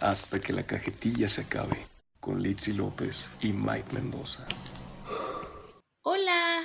hasta 0.00 0.40
que 0.40 0.52
la 0.52 0.62
cajetilla 0.62 1.28
se 1.28 1.42
acabe 1.42 1.86
con 2.20 2.42
Litzy 2.42 2.72
López 2.72 3.28
y 3.40 3.52
Mike 3.52 3.92
Mendoza. 3.92 4.46
Hola, 6.02 6.62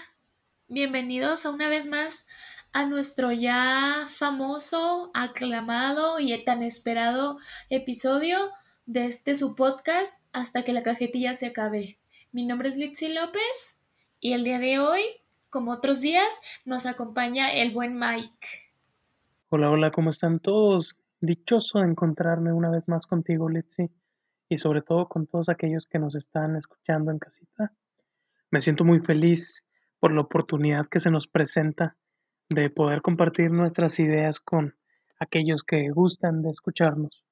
bienvenidos 0.67 1.45
a 1.45 1.51
una 1.51 1.69
vez 1.69 1.87
más 1.87 2.27
a 2.71 2.85
nuestro 2.85 3.31
ya 3.31 4.05
famoso, 4.07 5.11
aclamado 5.13 6.19
y 6.19 6.37
tan 6.43 6.63
esperado 6.63 7.37
episodio 7.69 8.51
de 8.85 9.05
este 9.05 9.35
su 9.35 9.55
podcast 9.55 10.25
hasta 10.33 10.63
que 10.63 10.73
la 10.73 10.83
cajetilla 10.83 11.35
se 11.35 11.47
acabe. 11.47 11.97
Mi 12.31 12.45
nombre 12.45 12.69
es 12.69 12.75
Litzy 12.77 13.13
López 13.13 13.81
y 14.19 14.33
el 14.33 14.43
día 14.43 14.59
de 14.59 14.79
hoy, 14.79 15.01
como 15.49 15.71
otros 15.71 16.01
días, 16.01 16.41
nos 16.65 16.85
acompaña 16.85 17.53
el 17.53 17.71
buen 17.71 17.97
Mike. 17.97 18.47
Hola, 19.49 19.69
hola, 19.69 19.91
¿cómo 19.91 20.09
están 20.09 20.39
todos? 20.39 20.95
Dichoso 21.25 21.79
de 21.79 21.85
encontrarme 21.89 22.53
una 22.53 22.69
vez 22.69 22.87
más 22.87 23.07
contigo, 23.07 23.49
Litzy, 23.49 23.89
y 24.47 24.59
sobre 24.59 24.83
todo 24.83 25.07
con 25.07 25.25
todos 25.25 25.49
aquellos 25.49 25.87
que 25.87 25.97
nos 25.97 26.13
están 26.13 26.55
escuchando 26.55 27.11
en 27.11 27.17
casita. 27.17 27.73
Me 28.51 28.61
siento 28.61 28.83
muy 28.83 28.99
feliz 28.99 29.63
por 29.99 30.13
la 30.13 30.21
oportunidad 30.21 30.85
que 30.85 30.99
se 30.99 31.09
nos 31.09 31.25
presenta 31.25 31.97
de 32.49 32.69
poder 32.69 33.01
compartir 33.01 33.49
nuestras 33.49 33.99
ideas 33.99 34.39
con 34.39 34.75
aquellos 35.19 35.63
que 35.63 35.89
gustan 35.89 36.43
de 36.43 36.51
escucharnos. 36.51 37.25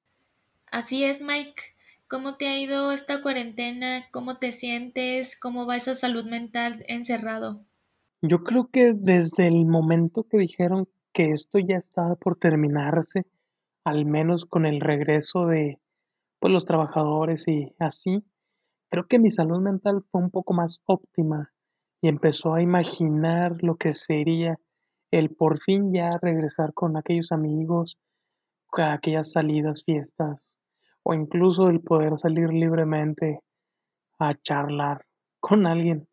Así 0.72 1.04
es, 1.04 1.22
Mike. 1.22 1.62
¿Cómo 2.08 2.36
te 2.36 2.48
ha 2.48 2.58
ido 2.58 2.90
esta 2.90 3.22
cuarentena? 3.22 4.06
¿Cómo 4.10 4.38
te 4.38 4.50
sientes? 4.50 5.38
¿Cómo 5.38 5.66
va 5.66 5.76
esa 5.76 5.94
salud 5.94 6.24
mental 6.24 6.84
encerrado? 6.88 7.64
Yo 8.22 8.42
creo 8.42 8.70
que 8.72 8.92
desde 8.92 9.46
el 9.46 9.66
momento 9.66 10.26
que 10.28 10.38
dijeron 10.38 10.88
que 11.12 11.30
esto 11.30 11.60
ya 11.60 11.76
estaba 11.76 12.16
por 12.16 12.36
terminarse, 12.36 13.24
al 13.84 14.06
menos 14.06 14.46
con 14.46 14.66
el 14.66 14.80
regreso 14.80 15.46
de 15.46 15.78
pues, 16.40 16.52
los 16.52 16.64
trabajadores 16.64 17.46
y 17.46 17.74
así, 17.78 18.24
creo 18.90 19.06
que 19.06 19.18
mi 19.18 19.30
salud 19.30 19.60
mental 19.60 20.02
fue 20.10 20.22
un 20.22 20.30
poco 20.30 20.54
más 20.54 20.80
óptima 20.86 21.52
y 22.00 22.08
empezó 22.08 22.54
a 22.54 22.62
imaginar 22.62 23.56
lo 23.62 23.76
que 23.76 23.92
sería 23.92 24.58
el 25.10 25.30
por 25.30 25.60
fin 25.60 25.92
ya 25.92 26.18
regresar 26.20 26.74
con 26.74 26.96
aquellos 26.96 27.30
amigos, 27.30 27.98
aquellas 28.82 29.30
salidas, 29.32 29.84
fiestas, 29.84 30.40
o 31.02 31.14
incluso 31.14 31.68
el 31.68 31.80
poder 31.80 32.18
salir 32.18 32.52
libremente 32.52 33.40
a 34.18 34.34
charlar 34.34 35.06
con 35.40 35.66
alguien. 35.66 36.08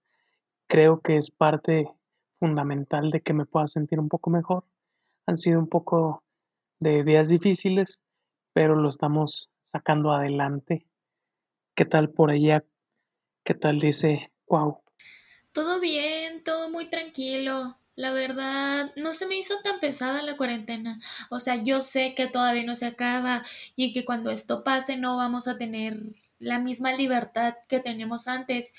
Creo 0.68 1.02
que 1.02 1.18
es 1.18 1.32
parte 1.32 1.88
fundamental 2.40 3.12
de 3.12 3.22
que 3.22 3.34
me 3.34 3.46
pueda 3.46 3.68
sentir 3.68 4.00
un 4.00 4.10
poco 4.10 4.30
mejor. 4.30 4.64
Han 5.26 5.38
sido 5.38 5.60
un 5.60 5.68
poco 5.68 6.24
de 6.82 7.04
días 7.04 7.30
difíciles, 7.30 8.00
pero 8.54 8.76
lo 8.76 8.90
estamos 8.90 9.50
sacando 9.66 10.12
adelante. 10.12 10.86
¿Qué 11.76 11.86
tal 11.86 12.10
por 12.10 12.32
allá? 12.32 12.66
¿Qué 13.46 13.54
tal 13.54 13.80
dice 13.80 14.32
wow? 14.48 14.82
Todo 15.54 15.80
bien, 15.80 16.44
todo 16.44 16.70
muy 16.70 16.90
tranquilo. 16.90 17.78
La 17.96 18.12
verdad, 18.12 18.92
no 18.96 19.14
se 19.14 19.28
me 19.28 19.38
hizo 19.38 19.62
tan 19.64 19.80
pesada 19.80 20.24
la 20.24 20.38
cuarentena. 20.38 21.00
O 21.30 21.40
sea, 21.40 21.62
yo 21.62 21.82
sé 21.82 22.16
que 22.16 22.28
todavía 22.28 22.64
no 22.64 22.74
se 22.74 22.88
acaba 22.88 23.44
y 23.76 23.94
que 23.94 24.04
cuando 24.04 24.32
esto 24.32 24.64
pase 24.64 24.98
no 24.98 25.18
vamos 25.18 25.48
a 25.48 25.58
tener 25.58 25.96
la 26.40 26.60
misma 26.60 26.94
libertad 26.94 27.56
que 27.70 27.80
teníamos 27.80 28.28
antes. 28.28 28.74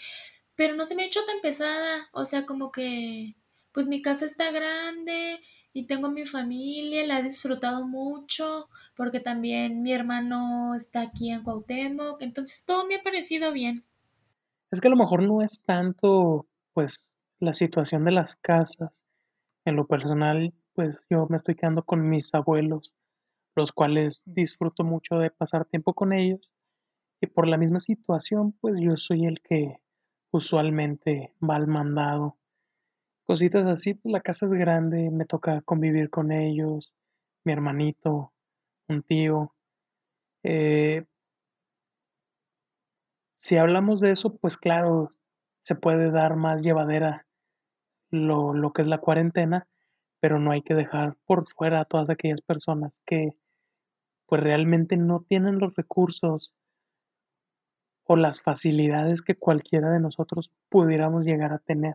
Pero 0.56 0.75
no 0.75 0.84
se 0.84 0.97
me 0.97 1.05
ha 1.05 1.06
hecho 1.06 1.25
tan 1.25 1.41
pesada. 1.41 2.09
O 2.12 2.25
sea, 2.25 2.47
como 2.47 2.72
que, 2.72 3.37
pues 3.70 3.87
mi 3.87 4.03
casa 4.03 4.25
está 4.25 4.50
grande 4.50 5.41
y 5.73 5.87
tengo 5.87 6.11
mi 6.11 6.25
familia, 6.25 7.06
la 7.06 7.20
he 7.20 7.23
disfrutado 7.23 7.87
mucho, 7.87 8.69
porque 8.97 9.20
también 9.20 9.83
mi 9.83 9.92
hermano 9.92 10.75
está 10.75 11.03
aquí 11.03 11.31
en 11.31 11.42
Cuauhtémoc, 11.42 12.20
entonces 12.23 12.65
todo 12.67 12.87
me 12.87 12.97
ha 12.97 13.03
parecido 13.03 13.53
bien. 13.53 13.84
Es 14.70 14.81
que 14.81 14.89
a 14.89 14.91
lo 14.91 14.97
mejor 14.97 15.23
no 15.23 15.43
es 15.43 15.62
tanto, 15.62 16.47
pues, 16.72 17.12
la 17.41 17.55
situación 17.55 18.05
de 18.05 18.12
las 18.12 18.37
casas. 18.37 18.91
En 19.65 19.77
lo 19.77 19.87
personal, 19.87 20.55
pues 20.75 20.97
yo 21.11 21.27
me 21.28 21.37
estoy 21.37 21.55
quedando 21.55 21.84
con 21.84 22.09
mis 22.09 22.32
abuelos, 22.34 22.93
los 23.55 23.72
cuales 23.72 24.22
disfruto 24.25 24.84
mucho 24.84 25.16
de 25.16 25.31
pasar 25.31 25.66
tiempo 25.66 25.94
con 25.94 26.12
ellos. 26.12 26.50
Y 27.21 27.27
por 27.27 27.47
la 27.47 27.59
misma 27.59 27.81
situación, 27.81 28.53
pues 28.61 28.77
yo 28.81 28.97
soy 28.97 29.27
el 29.27 29.41
que 29.43 29.81
usualmente 30.32 31.34
va 31.43 31.56
al 31.56 31.66
mandado 31.66 32.38
Cositas 33.25 33.66
así, 33.66 33.94
pues 33.94 34.12
la 34.12 34.21
casa 34.21 34.47
es 34.47 34.53
grande, 34.53 35.10
me 35.10 35.25
toca 35.25 35.62
convivir 35.62 36.10
con 36.10 36.33
ellos, 36.33 36.93
mi 37.44 37.53
hermanito, 37.53 38.33
un 38.88 39.03
tío. 39.03 39.55
Eh, 40.43 41.05
si 43.41 43.56
hablamos 43.56 44.00
de 44.00 44.12
eso, 44.12 44.37
pues 44.37 44.56
claro, 44.56 45.12
se 45.62 45.77
puede 45.77 46.11
dar 46.11 46.37
más 46.37 46.62
llevadera 46.62 47.27
lo, 48.11 48.55
lo 48.55 48.72
que 48.72 48.82
es 48.82 48.88
la 48.88 48.99
cuarentena, 48.99 49.69
pero 50.21 50.38
no 50.38 50.50
hay 50.50 50.62
que 50.62 50.75
dejar 50.75 51.16
por 51.25 51.47
fuera 51.49 51.81
a 51.81 51.84
todas 51.84 52.11
aquellas 52.11 52.41
personas 52.43 53.00
que 53.06 53.37
pues 54.27 54.43
realmente 54.43 54.97
no 54.97 55.21
tienen 55.28 55.59
los 55.59 55.75
recursos 55.77 56.53
o 58.05 58.16
las 58.16 58.41
facilidades 58.43 59.22
que 59.22 59.37
cualquiera 59.37 59.91
de 59.91 60.00
nosotros 60.00 60.50
pudiéramos 60.69 61.25
llegar 61.25 61.53
a 61.53 61.59
tener 61.59 61.94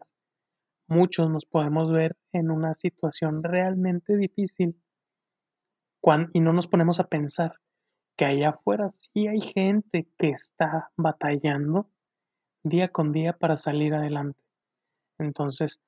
muchos 0.88 1.30
nos 1.30 1.46
podemos 1.46 1.92
ver 1.92 2.16
en 2.34 2.52
una 2.52 2.76
situación 2.76 3.44
realmente 3.44 4.18
difícil 4.18 4.82
y 6.34 6.40
no 6.40 6.54
nos 6.54 6.68
ponemos 6.68 7.00
a 7.02 7.08
pensar 7.08 7.60
que 8.16 8.26
allá 8.26 8.50
afuera 8.50 8.90
sí 8.92 9.28
hay 9.28 9.42
gente 9.42 10.08
que 10.18 10.30
está 10.30 10.90
batallando 10.96 11.90
día 12.64 12.88
con 12.90 13.12
día 13.12 13.34
para 13.34 13.58
salir 13.58 13.94
adelante. 13.94 14.40
Entonces, 15.20 15.82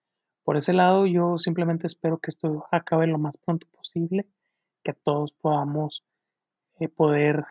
por 0.43 0.57
ese 0.57 0.73
lado, 0.73 1.05
yo 1.05 1.37
simplemente 1.37 1.87
espero 1.87 2.17
que 2.17 2.31
esto 2.31 2.65
acabe 2.71 3.07
lo 3.07 3.17
más 3.17 3.35
pronto 3.45 3.67
posible, 3.67 4.27
que 4.83 4.93
todos 4.93 5.31
podamos 5.31 6.03
eh, 6.79 6.89
poder 6.89 7.45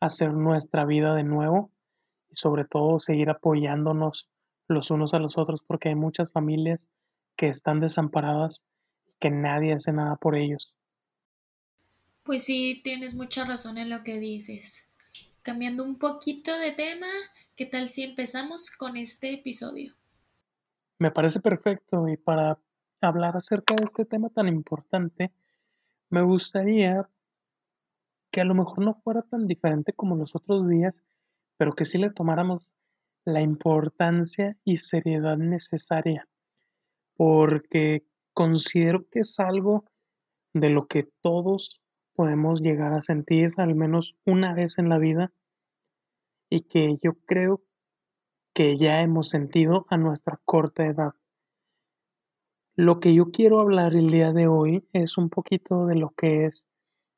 hacer 0.00 0.32
nuestra 0.32 0.84
vida 0.84 1.14
de 1.14 1.24
nuevo 1.24 1.70
y 2.28 2.36
sobre 2.36 2.64
todo 2.64 3.00
seguir 3.00 3.30
apoyándonos 3.30 4.28
los 4.68 4.90
unos 4.90 5.14
a 5.14 5.18
los 5.18 5.36
otros 5.38 5.62
porque 5.66 5.88
hay 5.88 5.94
muchas 5.94 6.30
familias 6.30 6.88
que 7.36 7.48
están 7.48 7.80
desamparadas 7.80 8.62
y 9.06 9.12
que 9.18 9.30
nadie 9.30 9.72
hace 9.72 9.92
nada 9.92 10.16
por 10.16 10.36
ellos. 10.36 10.74
Pues 12.22 12.44
sí, 12.44 12.80
tienes 12.84 13.14
mucha 13.14 13.44
razón 13.44 13.78
en 13.78 13.88
lo 13.88 14.04
que 14.04 14.20
dices. 14.20 14.90
Cambiando 15.42 15.82
un 15.82 15.98
poquito 15.98 16.56
de 16.58 16.72
tema, 16.72 17.06
¿qué 17.56 17.64
tal 17.64 17.88
si 17.88 18.02
empezamos 18.02 18.70
con 18.70 18.96
este 18.96 19.32
episodio? 19.32 19.94
Me 20.98 21.10
parece 21.10 21.40
perfecto 21.40 22.06
y 22.08 22.16
para 22.16 22.58
hablar 23.00 23.36
acerca 23.36 23.74
de 23.74 23.84
este 23.84 24.04
tema 24.04 24.28
tan 24.28 24.48
importante, 24.48 25.32
me 26.10 26.22
gustaría 26.22 27.08
que 28.30 28.40
a 28.40 28.44
lo 28.44 28.54
mejor 28.54 28.84
no 28.84 28.94
fuera 28.94 29.22
tan 29.22 29.46
diferente 29.46 29.92
como 29.92 30.16
los 30.16 30.34
otros 30.34 30.68
días, 30.68 31.00
pero 31.56 31.74
que 31.74 31.84
sí 31.84 31.98
le 31.98 32.10
tomáramos 32.10 32.68
la 33.28 33.42
importancia 33.42 34.56
y 34.64 34.78
seriedad 34.78 35.36
necesaria, 35.36 36.26
porque 37.14 38.06
considero 38.32 39.06
que 39.10 39.20
es 39.20 39.38
algo 39.38 39.84
de 40.54 40.70
lo 40.70 40.86
que 40.86 41.06
todos 41.20 41.82
podemos 42.14 42.62
llegar 42.62 42.94
a 42.94 43.02
sentir 43.02 43.52
al 43.58 43.74
menos 43.74 44.16
una 44.24 44.54
vez 44.54 44.78
en 44.78 44.88
la 44.88 44.96
vida 44.96 45.30
y 46.48 46.62
que 46.62 46.96
yo 47.02 47.18
creo 47.26 47.60
que 48.54 48.78
ya 48.78 49.02
hemos 49.02 49.28
sentido 49.28 49.86
a 49.90 49.98
nuestra 49.98 50.40
corta 50.46 50.86
edad. 50.86 51.12
Lo 52.76 52.98
que 52.98 53.14
yo 53.14 53.30
quiero 53.30 53.60
hablar 53.60 53.94
el 53.94 54.10
día 54.10 54.32
de 54.32 54.46
hoy 54.46 54.88
es 54.94 55.18
un 55.18 55.28
poquito 55.28 55.84
de 55.84 55.96
lo 55.96 56.14
que 56.16 56.46
es 56.46 56.66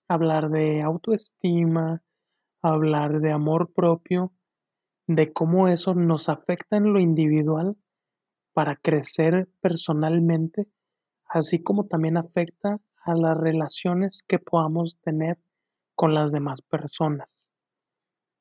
hablar 0.09 0.51
de 0.51 0.83
autoestima, 0.83 2.03
hablar 2.63 3.21
de 3.21 3.31
amor 3.31 3.73
propio 3.73 4.33
de 5.15 5.33
cómo 5.33 5.67
eso 5.67 5.93
nos 5.97 6.29
afecta 6.29 6.77
en 6.77 6.93
lo 6.93 7.01
individual 7.01 7.77
para 8.53 8.77
crecer 8.77 9.49
personalmente, 9.61 10.69
así 11.25 11.61
como 11.65 11.87
también 11.87 12.17
afecta 12.17 12.79
a 13.03 13.15
las 13.17 13.37
relaciones 13.37 14.23
que 14.23 14.39
podamos 14.39 15.01
tener 15.01 15.37
con 15.97 16.15
las 16.15 16.31
demás 16.31 16.63
personas. 16.63 17.29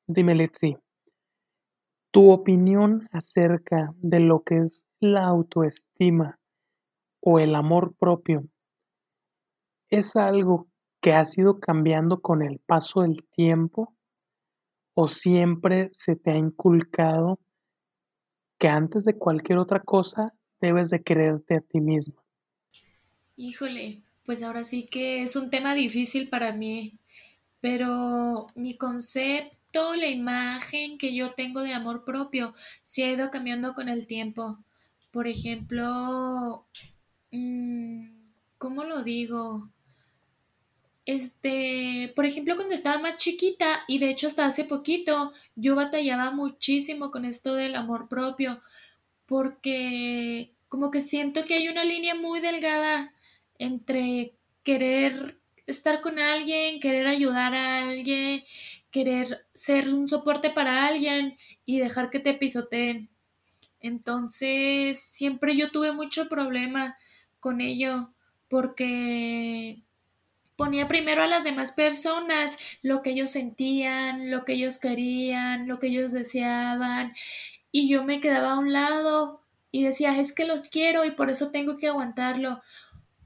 Dime, 0.06 0.36
Letzi, 0.36 0.76
tu 2.12 2.30
opinión 2.30 3.08
acerca 3.10 3.92
de 3.96 4.20
lo 4.20 4.44
que 4.44 4.58
es 4.58 4.84
la 5.00 5.24
autoestima 5.24 6.38
o 7.20 7.40
el 7.40 7.56
amor 7.56 7.96
propio 7.98 8.44
es 9.88 10.14
algo 10.14 10.68
que 11.00 11.14
ha 11.14 11.22
ido 11.36 11.58
cambiando 11.58 12.20
con 12.20 12.42
el 12.42 12.60
paso 12.60 13.00
del 13.00 13.26
tiempo 13.32 13.92
o 14.94 15.08
siempre 15.08 15.90
se 15.92 16.16
te 16.16 16.30
ha 16.30 16.36
inculcado 16.36 17.38
que 18.58 18.68
antes 18.68 19.04
de 19.04 19.16
cualquier 19.16 19.58
otra 19.58 19.80
cosa 19.80 20.34
debes 20.60 20.90
de 20.90 21.02
quererte 21.02 21.56
a 21.56 21.60
ti 21.60 21.80
mismo? 21.80 22.22
Híjole, 23.36 24.02
pues 24.24 24.42
ahora 24.42 24.64
sí 24.64 24.86
que 24.86 25.22
es 25.22 25.36
un 25.36 25.50
tema 25.50 25.74
difícil 25.74 26.28
para 26.28 26.52
mí, 26.52 26.98
pero 27.60 28.46
mi 28.54 28.76
concepto 28.76 29.60
concepto, 29.70 29.94
la 29.96 30.06
imagen 30.06 30.98
que 30.98 31.14
yo 31.14 31.32
tengo 31.32 31.60
de 31.60 31.72
amor 31.72 32.04
propio 32.04 32.52
se 32.82 33.04
ha 33.04 33.12
ido 33.12 33.30
cambiando 33.30 33.74
con 33.74 33.88
el 33.88 34.06
tiempo. 34.06 34.58
Por 35.10 35.26
ejemplo, 35.26 36.66
mm, 37.30 38.06
¿cómo 38.58 38.84
lo 38.84 39.02
digo? 39.02 39.70
Este, 41.10 42.12
por 42.14 42.24
ejemplo, 42.24 42.54
cuando 42.54 42.72
estaba 42.72 43.02
más 43.02 43.16
chiquita, 43.16 43.82
y 43.88 43.98
de 43.98 44.10
hecho 44.10 44.28
hasta 44.28 44.46
hace 44.46 44.62
poquito, 44.64 45.32
yo 45.56 45.74
batallaba 45.74 46.30
muchísimo 46.30 47.10
con 47.10 47.24
esto 47.24 47.56
del 47.56 47.74
amor 47.74 48.08
propio, 48.08 48.60
porque 49.26 50.54
como 50.68 50.92
que 50.92 51.00
siento 51.00 51.44
que 51.46 51.54
hay 51.54 51.68
una 51.68 51.82
línea 51.82 52.14
muy 52.14 52.38
delgada 52.38 53.12
entre 53.58 54.36
querer 54.62 55.40
estar 55.66 56.00
con 56.00 56.20
alguien, 56.20 56.78
querer 56.78 57.08
ayudar 57.08 57.56
a 57.56 57.88
alguien, 57.88 58.44
querer 58.92 59.44
ser 59.52 59.92
un 59.92 60.08
soporte 60.08 60.50
para 60.50 60.86
alguien 60.86 61.36
y 61.66 61.80
dejar 61.80 62.10
que 62.10 62.20
te 62.20 62.34
pisoteen. 62.34 63.10
Entonces, 63.80 65.00
siempre 65.00 65.56
yo 65.56 65.72
tuve 65.72 65.90
mucho 65.90 66.28
problema 66.28 66.96
con 67.40 67.60
ello 67.60 68.14
porque 68.48 69.82
ponía 70.60 70.88
primero 70.88 71.22
a 71.22 71.26
las 71.26 71.42
demás 71.42 71.72
personas, 71.72 72.58
lo 72.82 73.00
que 73.00 73.12
ellos 73.12 73.30
sentían, 73.30 74.30
lo 74.30 74.44
que 74.44 74.52
ellos 74.52 74.76
querían, 74.78 75.66
lo 75.66 75.78
que 75.78 75.86
ellos 75.86 76.12
deseaban, 76.12 77.14
y 77.72 77.88
yo 77.88 78.04
me 78.04 78.20
quedaba 78.20 78.52
a 78.52 78.58
un 78.58 78.70
lado 78.70 79.40
y 79.70 79.84
decía, 79.84 80.18
es 80.18 80.34
que 80.34 80.44
los 80.44 80.68
quiero 80.68 81.06
y 81.06 81.12
por 81.12 81.30
eso 81.30 81.50
tengo 81.50 81.78
que 81.78 81.86
aguantarlo. 81.88 82.60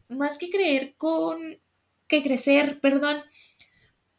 Más 0.08 0.38
que 0.38 0.48
creer 0.48 0.94
con, 0.96 1.58
que 2.06 2.22
crecer, 2.22 2.78
perdón, 2.78 3.20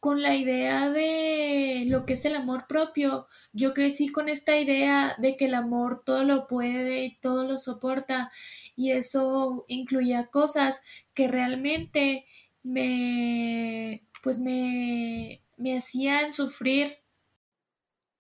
con 0.02 0.22
la 0.22 0.36
idea 0.36 0.90
de 0.90 1.86
lo 1.88 2.06
que 2.06 2.16
es 2.16 2.26
el 2.26 2.36
amor 2.36 2.68
propio. 2.68 3.28
Yo 3.54 3.74
crecí 3.74 4.10
con 4.10 4.28
esta 4.28 4.58
idea 4.58 5.16
de 5.20 5.38
que 5.38 5.46
el 5.46 5.54
amor 5.54 6.02
todo 6.06 6.26
lo 6.26 6.48
puede 6.48 7.06
y 7.06 7.16
todo 7.22 7.48
lo 7.48 7.58
soporta 7.58 8.30
y 8.76 8.92
eso 8.92 9.64
incluía 9.70 10.28
cosas 10.28 10.84
que 11.14 11.30
realmente 11.30 12.26
me 12.66 14.02
pues 14.24 14.40
me, 14.40 15.44
me 15.56 15.78
hacían 15.78 16.32
sufrir. 16.32 16.88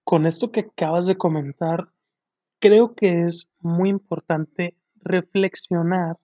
Con 0.03 0.27
esto 0.27 0.51
que 0.51 0.59
acabas 0.59 1.07
de 1.07 1.17
comentar, 1.17 1.87
creo 2.59 2.93
que 2.93 3.23
es 3.23 3.49
muy 3.59 3.89
importante 3.89 4.77
reflexionar, 5.01 6.17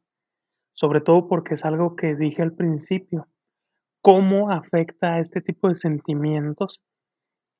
sobre 0.73 1.01
todo 1.01 1.27
porque 1.27 1.56
es 1.56 1.65
algo 1.65 1.95
que 1.95 2.15
dije 2.15 2.44
al 2.44 2.53
principio 2.53 3.27
cómo 4.01 4.51
afecta 4.51 5.15
a 5.15 5.19
este 5.19 5.41
tipo 5.41 5.67
de 5.67 5.75
sentimientos 5.75 6.79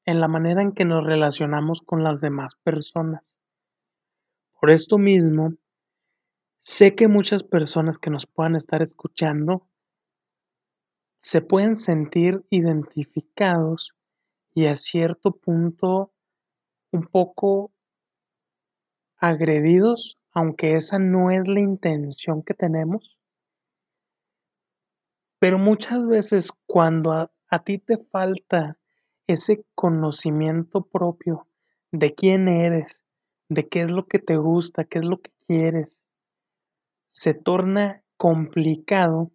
en 0.06 0.20
la 0.20 0.28
manera 0.28 0.62
en 0.62 0.74
que 0.74 0.86
nos 0.86 1.04
relacionamos 1.04 1.82
con 1.82 2.04
las 2.04 2.22
demás 2.22 2.56
personas. 2.56 3.34
Por 4.60 4.70
esto 4.70 5.00
mismo, 5.00 5.56
sé 6.62 6.94
que 6.94 7.08
muchas 7.08 7.42
personas 7.42 7.98
que 7.98 8.12
nos 8.12 8.28
puedan 8.28 8.56
estar 8.56 8.84
escuchando 8.84 9.68
se 11.22 11.42
pueden 11.42 11.76
sentir 11.76 12.44
identificados 12.50 13.94
y 14.56 14.66
a 14.66 14.76
cierto 14.76 15.32
punto 15.32 16.12
un 16.92 17.04
poco 17.04 17.72
agredidos, 19.18 20.18
aunque 20.32 20.74
esa 20.74 20.98
no 20.98 21.30
es 21.30 21.48
la 21.48 21.62
intención 21.62 22.42
que 22.42 22.56
tenemos. 22.56 23.20
Pero 25.40 25.60
muchas 25.60 26.06
veces 26.08 26.52
cuando 26.66 27.12
a, 27.14 27.64
ti 27.64 27.78
te 27.78 27.98
falta 27.98 28.78
ese 29.28 29.64
conocimiento 29.76 30.82
propio 30.82 31.48
de 31.92 32.16
quién 32.16 32.48
eres, 32.48 33.00
de 33.48 33.68
qué 33.68 33.82
es 33.82 33.92
lo 33.92 34.08
que 34.08 34.18
te 34.18 34.38
gusta, 34.38 34.86
qué 34.86 35.00
es 35.00 35.06
lo 35.06 35.22
que 35.22 35.32
quieres, 35.46 35.98
se 37.12 37.36
torna 37.36 38.04
complicado 38.18 39.32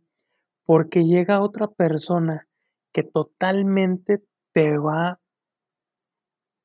porque 0.66 1.04
llega 1.04 1.40
otra 1.40 1.68
persona 1.68 2.46
que 2.92 3.04
totalmente 3.04 4.22
te 4.52 4.76
va 4.76 5.20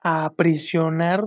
a 0.01 0.25
aprisionar 0.25 1.25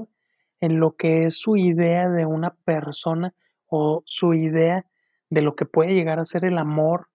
en 0.61 0.81
lo 0.81 0.97
que 0.97 1.25
es 1.25 1.39
su 1.39 1.57
idea 1.57 2.09
de 2.11 2.27
una 2.27 2.55
persona 2.65 3.33
o 3.67 4.03
su 4.07 4.35
idea 4.35 4.85
de 5.31 5.43
lo 5.43 5.55
que 5.55 5.67
puede 5.67 5.95
llegar 5.95 6.19
a 6.19 6.25
ser 6.25 6.45
el 6.45 6.59
amor 6.59 7.09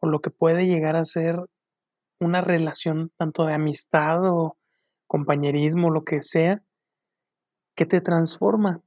o 0.00 0.08
lo 0.08 0.20
que 0.20 0.30
puede 0.30 0.66
llegar 0.66 0.96
a 0.96 1.04
ser 1.04 1.36
una 2.20 2.40
relación 2.40 3.10
tanto 3.18 3.44
de 3.44 3.54
amistad 3.54 4.24
o 4.24 4.56
compañerismo, 5.06 5.90
lo 5.90 6.04
que 6.04 6.22
sea, 6.22 6.62
que 7.76 7.84
te 7.84 8.00
transforma. 8.00 8.80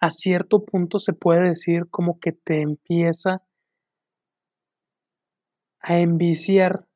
A 0.00 0.10
cierto 0.10 0.64
punto 0.64 0.98
se 0.98 1.12
puede 1.12 1.48
decir 1.48 1.88
como 1.90 2.18
que 2.20 2.32
te 2.32 2.60
empieza 2.60 3.42
a 5.88 6.00
enviciar 6.00 6.86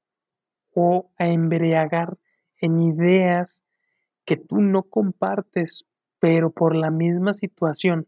o 0.75 1.11
a 1.17 1.27
embriagar 1.27 2.19
en 2.61 2.83
ideas 2.83 3.59
que 4.27 4.37
tú 4.37 4.61
no 4.61 4.83
compartes, 4.83 5.87
pero 6.21 6.51
por 6.51 6.77
la 6.77 6.91
misma 6.91 7.33
situación 7.33 8.07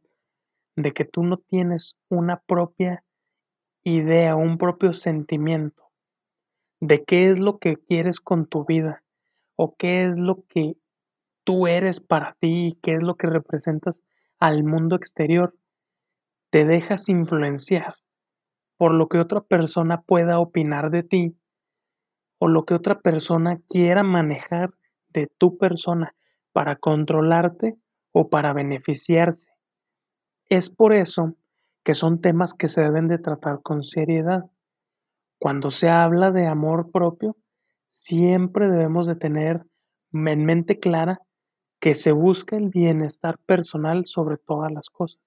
de 0.77 0.93
que 0.93 1.07
tú 1.07 1.23
no 1.23 1.39
tienes 1.39 1.97
una 2.11 2.39
propia 2.41 3.03
idea, 3.83 4.37
un 4.37 4.59
propio 4.59 4.93
sentimiento 4.93 5.91
de 6.81 7.03
qué 7.03 7.31
es 7.31 7.39
lo 7.39 7.59
que 7.59 7.79
quieres 7.79 8.21
con 8.21 8.47
tu 8.47 8.67
vida 8.67 9.03
o 9.57 9.77
qué 9.77 10.05
es 10.05 10.19
lo 10.19 10.45
que 10.51 10.77
tú 11.45 11.67
eres 11.67 12.01
para 12.01 12.37
ti 12.41 12.67
y 12.67 12.79
qué 12.83 12.93
es 12.97 13.03
lo 13.03 13.15
que 13.15 13.27
representas 13.27 14.03
al 14.39 14.65
mundo 14.65 14.97
exterior, 14.97 15.57
te 16.51 16.67
dejas 16.67 17.09
influenciar 17.09 17.95
por 18.77 18.95
lo 18.95 19.09
que 19.09 19.19
otra 19.19 19.41
persona 19.41 20.03
pueda 20.03 20.39
opinar 20.39 20.91
de 20.91 21.03
ti 21.03 21.37
o 22.39 22.49
lo 22.49 22.65
que 22.65 22.75
otra 22.75 23.01
persona 23.01 23.61
quiera 23.69 24.03
manejar 24.03 24.75
de 25.09 25.29
tu 25.39 25.57
persona 25.59 26.15
para 26.53 26.77
controlarte 26.77 27.77
o 28.13 28.29
para 28.29 28.53
beneficiarse. 28.53 29.49
Es 30.49 30.71
por 30.71 30.93
eso 30.93 31.35
que 31.85 31.95
son 31.95 32.21
temas 32.21 32.55
que 32.55 32.69
se 32.69 32.83
deben 32.83 33.09
de 33.09 33.19
tratar 33.19 33.61
con 33.63 33.83
seriedad. 33.83 34.45
Cuando 35.39 35.71
se 35.71 35.89
habla 35.89 36.31
de 36.31 36.47
amor 36.47 36.91
propio, 36.91 37.37
siempre 37.91 38.71
debemos 38.71 39.07
de 39.07 39.17
tener 39.17 39.67
en 40.13 40.45
mente 40.45 40.79
clara 40.79 41.21
que 41.81 41.95
se 41.95 42.13
busca 42.13 42.57
el 42.57 42.71
bienestar 42.71 43.39
personal 43.47 44.07
sobre 44.07 44.39
todas 44.39 44.73
las 44.73 44.89
cosas. 44.89 45.21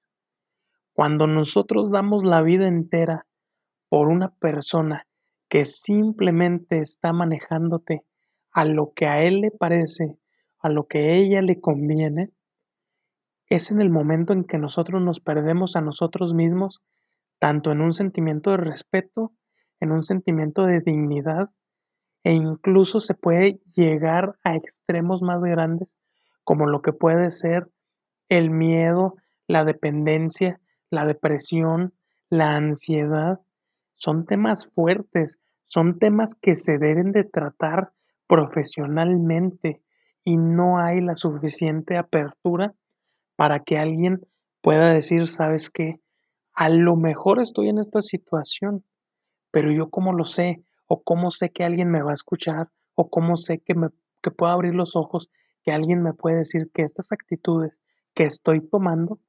Cuando 0.93 1.27
nosotros 1.27 1.91
damos 1.91 2.25
la 2.25 2.41
vida 2.41 2.67
entera 2.67 3.26
por 3.89 4.07
una 4.07 4.29
persona 4.29 5.07
que 5.49 5.65
simplemente 5.65 6.79
está 6.79 7.13
manejándote 7.13 8.03
a 8.51 8.65
lo 8.65 8.93
que 8.93 9.07
a 9.07 9.23
él 9.23 9.41
le 9.41 9.51
parece, 9.51 10.17
a 10.59 10.69
lo 10.69 10.87
que 10.87 10.99
a 10.99 11.11
ella 11.11 11.41
le 11.41 11.59
conviene, 11.61 12.31
es 13.49 13.71
en 13.71 13.79
el 13.79 13.89
momento 13.89 14.33
en 14.33 14.43
que 14.43 14.57
nosotros 14.57 15.01
nos 15.01 15.19
perdemos 15.19 15.75
a 15.75 15.81
nosotros 15.81 16.33
mismos, 16.33 16.81
tanto 17.39 17.71
en 17.71 17.81
un 17.81 17.93
sentimiento 17.93 18.51
de 18.51 18.57
respeto, 18.57 19.31
en 19.79 19.91
un 19.91 20.03
sentimiento 20.03 20.65
de 20.65 20.81
dignidad, 20.81 21.49
e 22.23 22.33
incluso 22.33 22.99
se 22.99 23.13
puede 23.13 23.61
llegar 23.75 24.37
a 24.43 24.55
extremos 24.55 25.21
más 25.21 25.41
grandes, 25.41 25.87
como 26.43 26.65
lo 26.65 26.81
que 26.81 26.91
puede 26.91 27.31
ser 27.31 27.69
el 28.27 28.49
miedo, 28.49 29.15
la 29.47 29.63
dependencia, 29.63 30.59
la 30.89 31.05
depresión, 31.05 31.93
la 32.29 32.55
ansiedad. 32.55 33.39
Son 33.97 34.25
temas 34.25 34.67
fuertes, 34.73 35.37
son 35.65 35.99
temas 35.99 36.33
que 36.33 36.55
se 36.55 36.77
deben 36.77 37.11
de 37.11 37.23
tratar 37.23 37.91
profesionalmente 38.27 39.81
y 40.23 40.37
no 40.37 40.79
hay 40.79 41.01
la 41.01 41.15
suficiente 41.15 41.97
apertura 41.97 42.73
para 43.35 43.59
que 43.59 43.77
alguien 43.77 44.21
pueda 44.61 44.93
decir, 44.93 45.27
sabes 45.27 45.69
qué, 45.69 45.99
a 46.53 46.69
lo 46.69 46.95
mejor 46.95 47.41
estoy 47.41 47.69
en 47.69 47.79
esta 47.79 48.01
situación, 48.01 48.83
pero 49.51 49.71
yo 49.71 49.89
cómo 49.89 50.13
lo 50.13 50.25
sé, 50.25 50.63
o 50.85 51.03
cómo 51.03 51.31
sé 51.31 51.49
que 51.49 51.63
alguien 51.63 51.89
me 51.89 52.01
va 52.01 52.11
a 52.11 52.15
escuchar, 52.15 52.69
o 52.95 53.09
cómo 53.09 53.35
sé 53.35 53.59
que, 53.59 53.75
me, 53.75 53.89
que 54.21 54.31
puedo 54.31 54.51
abrir 54.51 54.75
los 54.75 54.95
ojos, 54.95 55.29
que 55.63 55.71
alguien 55.71 56.01
me 56.01 56.13
puede 56.13 56.37
decir 56.37 56.69
que 56.73 56.83
estas 56.83 57.11
actitudes 57.11 57.79
que 58.13 58.23
estoy 58.23 58.61
tomando 58.61 59.19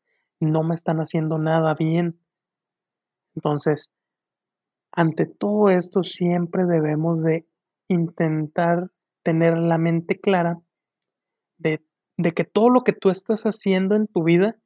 no 0.41 0.63
me 0.63 0.75
están 0.75 0.99
haciendo 0.99 1.39
nada 1.39 1.75
bien. 1.75 2.19
Entonces, 3.35 3.91
ante 4.93 5.27
todo 5.27 5.71
esto 5.71 6.03
siempre 6.03 6.65
debemos 6.65 7.23
de 7.23 7.47
intentar 7.89 8.91
tener 9.23 9.59
la 9.59 9.79
mente 9.79 10.21
clara 10.21 10.59
de 11.59 11.83
de 12.19 12.35
que 12.35 12.45
todo 12.45 12.69
lo 12.69 12.83
que 12.83 12.93
tú 12.93 13.11
estás 13.11 13.45
haciendo 13.45 13.95
en 13.95 14.09
tu 14.09 14.25
vida 14.25 14.57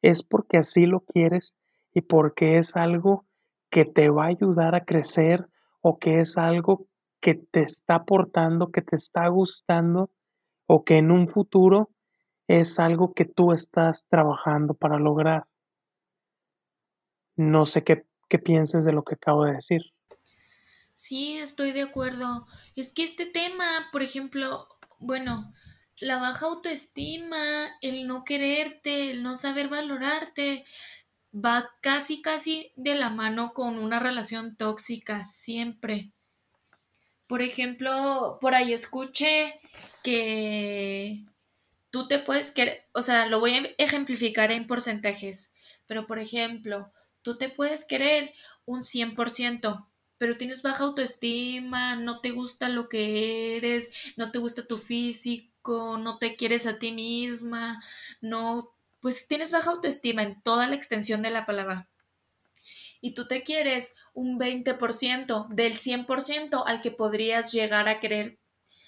es 0.00 0.24
porque 0.24 0.56
así 0.56 0.86
lo 0.86 1.00
quieres 1.00 1.54
y 1.94 2.00
porque 2.00 2.56
es 2.56 2.74
algo 2.74 3.26
que 3.70 3.84
te 3.84 4.08
va 4.08 4.24
a 4.24 4.28
ayudar 4.28 4.74
a 4.74 4.84
crecer 4.84 5.46
o 5.82 5.98
que 5.98 6.20
es 6.20 6.38
algo 6.38 6.86
que 7.20 7.34
te 7.34 7.60
está 7.60 7.96
aportando, 7.96 8.72
que 8.72 8.80
te 8.80 8.96
está 8.96 9.28
gustando 9.28 10.10
o 10.66 10.84
que 10.84 10.96
en 10.96 11.12
un 11.12 11.28
futuro 11.28 11.90
es 12.48 12.78
algo 12.80 13.12
que 13.12 13.26
tú 13.26 13.52
estás 13.52 14.06
trabajando 14.08 14.74
para 14.74 14.98
lograr. 14.98 15.46
No 17.36 17.66
sé 17.66 17.84
qué, 17.84 18.06
qué 18.32 18.38
pienses 18.38 18.86
de 18.86 18.94
lo 18.94 19.04
que 19.04 19.16
acabo 19.16 19.44
de 19.44 19.52
decir. 19.52 19.82
Sí, 20.94 21.36
estoy 21.36 21.72
de 21.72 21.82
acuerdo. 21.82 22.46
Es 22.74 22.94
que 22.94 23.04
este 23.04 23.26
tema, 23.26 23.66
por 23.92 24.02
ejemplo, 24.02 24.68
bueno, 24.98 25.52
la 26.00 26.16
baja 26.16 26.46
autoestima, 26.46 27.36
el 27.82 28.06
no 28.06 28.24
quererte, 28.24 29.10
el 29.10 29.22
no 29.22 29.36
saber 29.36 29.68
valorarte, 29.68 30.64
va 31.34 31.68
casi, 31.82 32.22
casi 32.22 32.72
de 32.76 32.94
la 32.94 33.10
mano 33.10 33.52
con 33.52 33.78
una 33.78 34.00
relación 34.00 34.56
tóxica, 34.56 35.26
siempre. 35.26 36.14
Por 37.26 37.42
ejemplo, 37.42 38.38
por 38.40 38.54
ahí 38.54 38.72
escuché 38.72 39.60
que 40.02 41.26
tú 41.90 42.08
te 42.08 42.18
puedes 42.18 42.50
querer, 42.50 42.86
o 42.94 43.02
sea, 43.02 43.26
lo 43.26 43.40
voy 43.40 43.56
a 43.56 43.62
ejemplificar 43.76 44.52
en 44.52 44.66
porcentajes, 44.66 45.52
pero 45.86 46.06
por 46.06 46.18
ejemplo, 46.18 46.94
tú 47.22 47.38
te 47.38 47.48
puedes 47.48 47.84
querer 47.84 48.32
un 48.64 48.82
100%, 48.82 49.88
pero 50.18 50.36
tienes 50.36 50.62
baja 50.62 50.84
autoestima, 50.84 51.96
no 51.96 52.20
te 52.20 52.30
gusta 52.30 52.68
lo 52.68 52.88
que 52.88 53.56
eres, 53.56 54.12
no 54.16 54.30
te 54.30 54.38
gusta 54.38 54.66
tu 54.66 54.78
físico, 54.78 55.98
no 55.98 56.18
te 56.18 56.36
quieres 56.36 56.66
a 56.66 56.78
ti 56.78 56.92
misma, 56.92 57.82
no, 58.20 58.74
pues 59.00 59.26
tienes 59.26 59.50
baja 59.50 59.70
autoestima 59.70 60.22
en 60.22 60.40
toda 60.42 60.68
la 60.68 60.76
extensión 60.76 61.22
de 61.22 61.30
la 61.30 61.46
palabra. 61.46 61.88
Y 63.00 63.14
tú 63.14 63.26
te 63.26 63.42
quieres 63.42 63.96
un 64.14 64.38
20% 64.38 65.48
del 65.48 65.74
100% 65.74 66.62
al 66.64 66.80
que 66.80 66.92
podrías 66.92 67.52
llegar 67.52 67.88
a 67.88 67.98
querer 67.98 68.38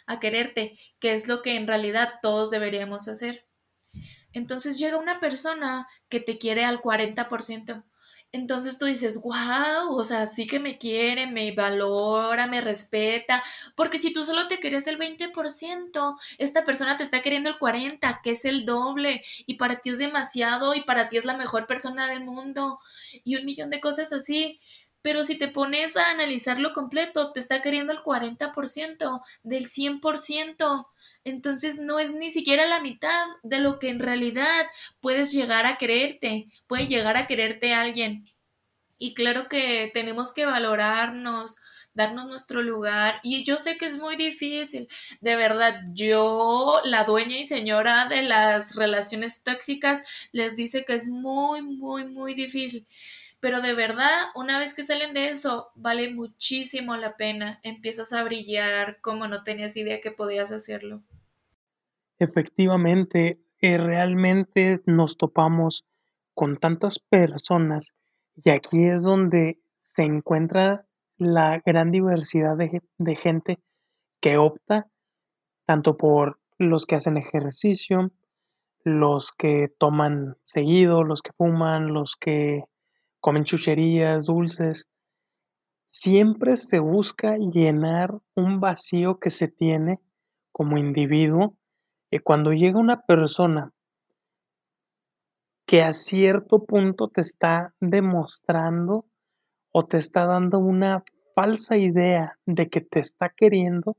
a 0.06 0.20
quererte, 0.20 0.78
que 0.98 1.14
es 1.14 1.28
lo 1.28 1.42
que 1.42 1.56
en 1.56 1.66
realidad 1.66 2.18
todos 2.22 2.50
deberíamos 2.50 3.08
hacer. 3.08 3.46
Entonces 4.32 4.78
llega 4.78 4.98
una 4.98 5.20
persona 5.20 5.86
que 6.08 6.20
te 6.20 6.38
quiere 6.38 6.64
al 6.64 6.80
40%. 6.80 7.84
Entonces 8.34 8.78
tú 8.78 8.86
dices, 8.86 9.22
wow, 9.22 9.96
o 9.96 10.02
sea, 10.02 10.26
sí 10.26 10.48
que 10.48 10.58
me 10.58 10.76
quiere, 10.76 11.28
me 11.28 11.52
valora, 11.52 12.48
me 12.48 12.60
respeta, 12.60 13.44
porque 13.76 13.96
si 13.98 14.12
tú 14.12 14.24
solo 14.24 14.48
te 14.48 14.58
querías 14.58 14.88
el 14.88 14.98
20%, 14.98 16.16
esta 16.38 16.64
persona 16.64 16.96
te 16.96 17.04
está 17.04 17.22
queriendo 17.22 17.48
el 17.48 17.58
40%, 17.58 18.20
que 18.24 18.32
es 18.32 18.44
el 18.44 18.66
doble, 18.66 19.22
y 19.46 19.54
para 19.54 19.80
ti 19.80 19.90
es 19.90 19.98
demasiado, 19.98 20.74
y 20.74 20.80
para 20.80 21.08
ti 21.08 21.16
es 21.16 21.24
la 21.24 21.36
mejor 21.36 21.68
persona 21.68 22.08
del 22.08 22.24
mundo, 22.24 22.80
y 23.22 23.36
un 23.36 23.44
millón 23.44 23.70
de 23.70 23.80
cosas 23.80 24.12
así. 24.12 24.60
Pero 25.04 25.22
si 25.22 25.36
te 25.36 25.48
pones 25.48 25.98
a 25.98 26.08
analizarlo 26.08 26.72
completo, 26.72 27.30
te 27.30 27.38
está 27.38 27.60
queriendo 27.60 27.92
el 27.92 27.98
40% 27.98 29.20
del 29.42 29.66
100%. 29.66 30.86
Entonces 31.24 31.78
no 31.78 31.98
es 31.98 32.14
ni 32.14 32.30
siquiera 32.30 32.64
la 32.64 32.80
mitad 32.80 33.26
de 33.42 33.58
lo 33.58 33.78
que 33.78 33.90
en 33.90 33.98
realidad 33.98 34.64
puedes 35.00 35.30
llegar 35.30 35.66
a 35.66 35.76
quererte. 35.76 36.48
Puede 36.66 36.86
llegar 36.86 37.18
a 37.18 37.26
quererte 37.26 37.74
alguien. 37.74 38.24
Y 38.96 39.12
claro 39.12 39.46
que 39.50 39.90
tenemos 39.92 40.32
que 40.32 40.46
valorarnos, 40.46 41.56
darnos 41.92 42.26
nuestro 42.26 42.62
lugar. 42.62 43.20
Y 43.22 43.44
yo 43.44 43.58
sé 43.58 43.76
que 43.76 43.84
es 43.84 43.98
muy 43.98 44.16
difícil. 44.16 44.88
De 45.20 45.36
verdad, 45.36 45.82
yo, 45.92 46.80
la 46.84 47.04
dueña 47.04 47.36
y 47.36 47.44
señora 47.44 48.06
de 48.06 48.22
las 48.22 48.74
relaciones 48.76 49.42
tóxicas, 49.42 50.02
les 50.32 50.56
dice 50.56 50.86
que 50.86 50.94
es 50.94 51.10
muy, 51.10 51.60
muy, 51.60 52.06
muy 52.06 52.34
difícil. 52.34 52.86
Pero 53.44 53.60
de 53.60 53.74
verdad, 53.74 54.08
una 54.34 54.58
vez 54.58 54.72
que 54.74 54.80
salen 54.80 55.12
de 55.12 55.28
eso, 55.28 55.70
vale 55.74 56.14
muchísimo 56.14 56.96
la 56.96 57.18
pena. 57.18 57.60
Empiezas 57.62 58.14
a 58.14 58.24
brillar 58.24 59.02
como 59.02 59.28
no 59.28 59.42
tenías 59.42 59.76
idea 59.76 60.00
que 60.00 60.10
podías 60.10 60.50
hacerlo. 60.50 61.02
Efectivamente, 62.18 63.42
eh, 63.60 63.76
realmente 63.76 64.80
nos 64.86 65.18
topamos 65.18 65.84
con 66.32 66.56
tantas 66.56 66.98
personas 66.98 67.90
y 68.34 68.48
aquí 68.48 68.82
es 68.86 69.02
donde 69.02 69.60
se 69.82 70.04
encuentra 70.04 70.86
la 71.18 71.60
gran 71.66 71.90
diversidad 71.90 72.56
de, 72.56 72.80
de 72.96 73.14
gente 73.14 73.58
que 74.22 74.38
opta 74.38 74.86
tanto 75.66 75.98
por 75.98 76.40
los 76.56 76.86
que 76.86 76.94
hacen 76.94 77.18
ejercicio, 77.18 78.10
los 78.84 79.32
que 79.32 79.68
toman 79.76 80.38
seguido, 80.44 81.04
los 81.04 81.20
que 81.20 81.32
fuman, 81.34 81.92
los 81.92 82.16
que 82.18 82.64
comen 83.24 83.44
chucherías, 83.44 84.26
dulces. 84.26 84.86
Siempre 85.88 86.58
se 86.58 86.78
busca 86.78 87.38
llenar 87.38 88.20
un 88.34 88.60
vacío 88.60 89.18
que 89.18 89.30
se 89.30 89.48
tiene 89.48 89.98
como 90.52 90.76
individuo 90.76 91.56
y 92.10 92.18
cuando 92.18 92.50
llega 92.50 92.78
una 92.78 93.00
persona 93.00 93.72
que 95.64 95.82
a 95.82 95.94
cierto 95.94 96.66
punto 96.66 97.08
te 97.08 97.22
está 97.22 97.74
demostrando 97.80 99.06
o 99.72 99.86
te 99.86 99.96
está 99.96 100.26
dando 100.26 100.58
una 100.58 101.02
falsa 101.34 101.78
idea 101.78 102.38
de 102.44 102.68
que 102.68 102.82
te 102.82 103.00
está 103.00 103.30
queriendo, 103.34 103.96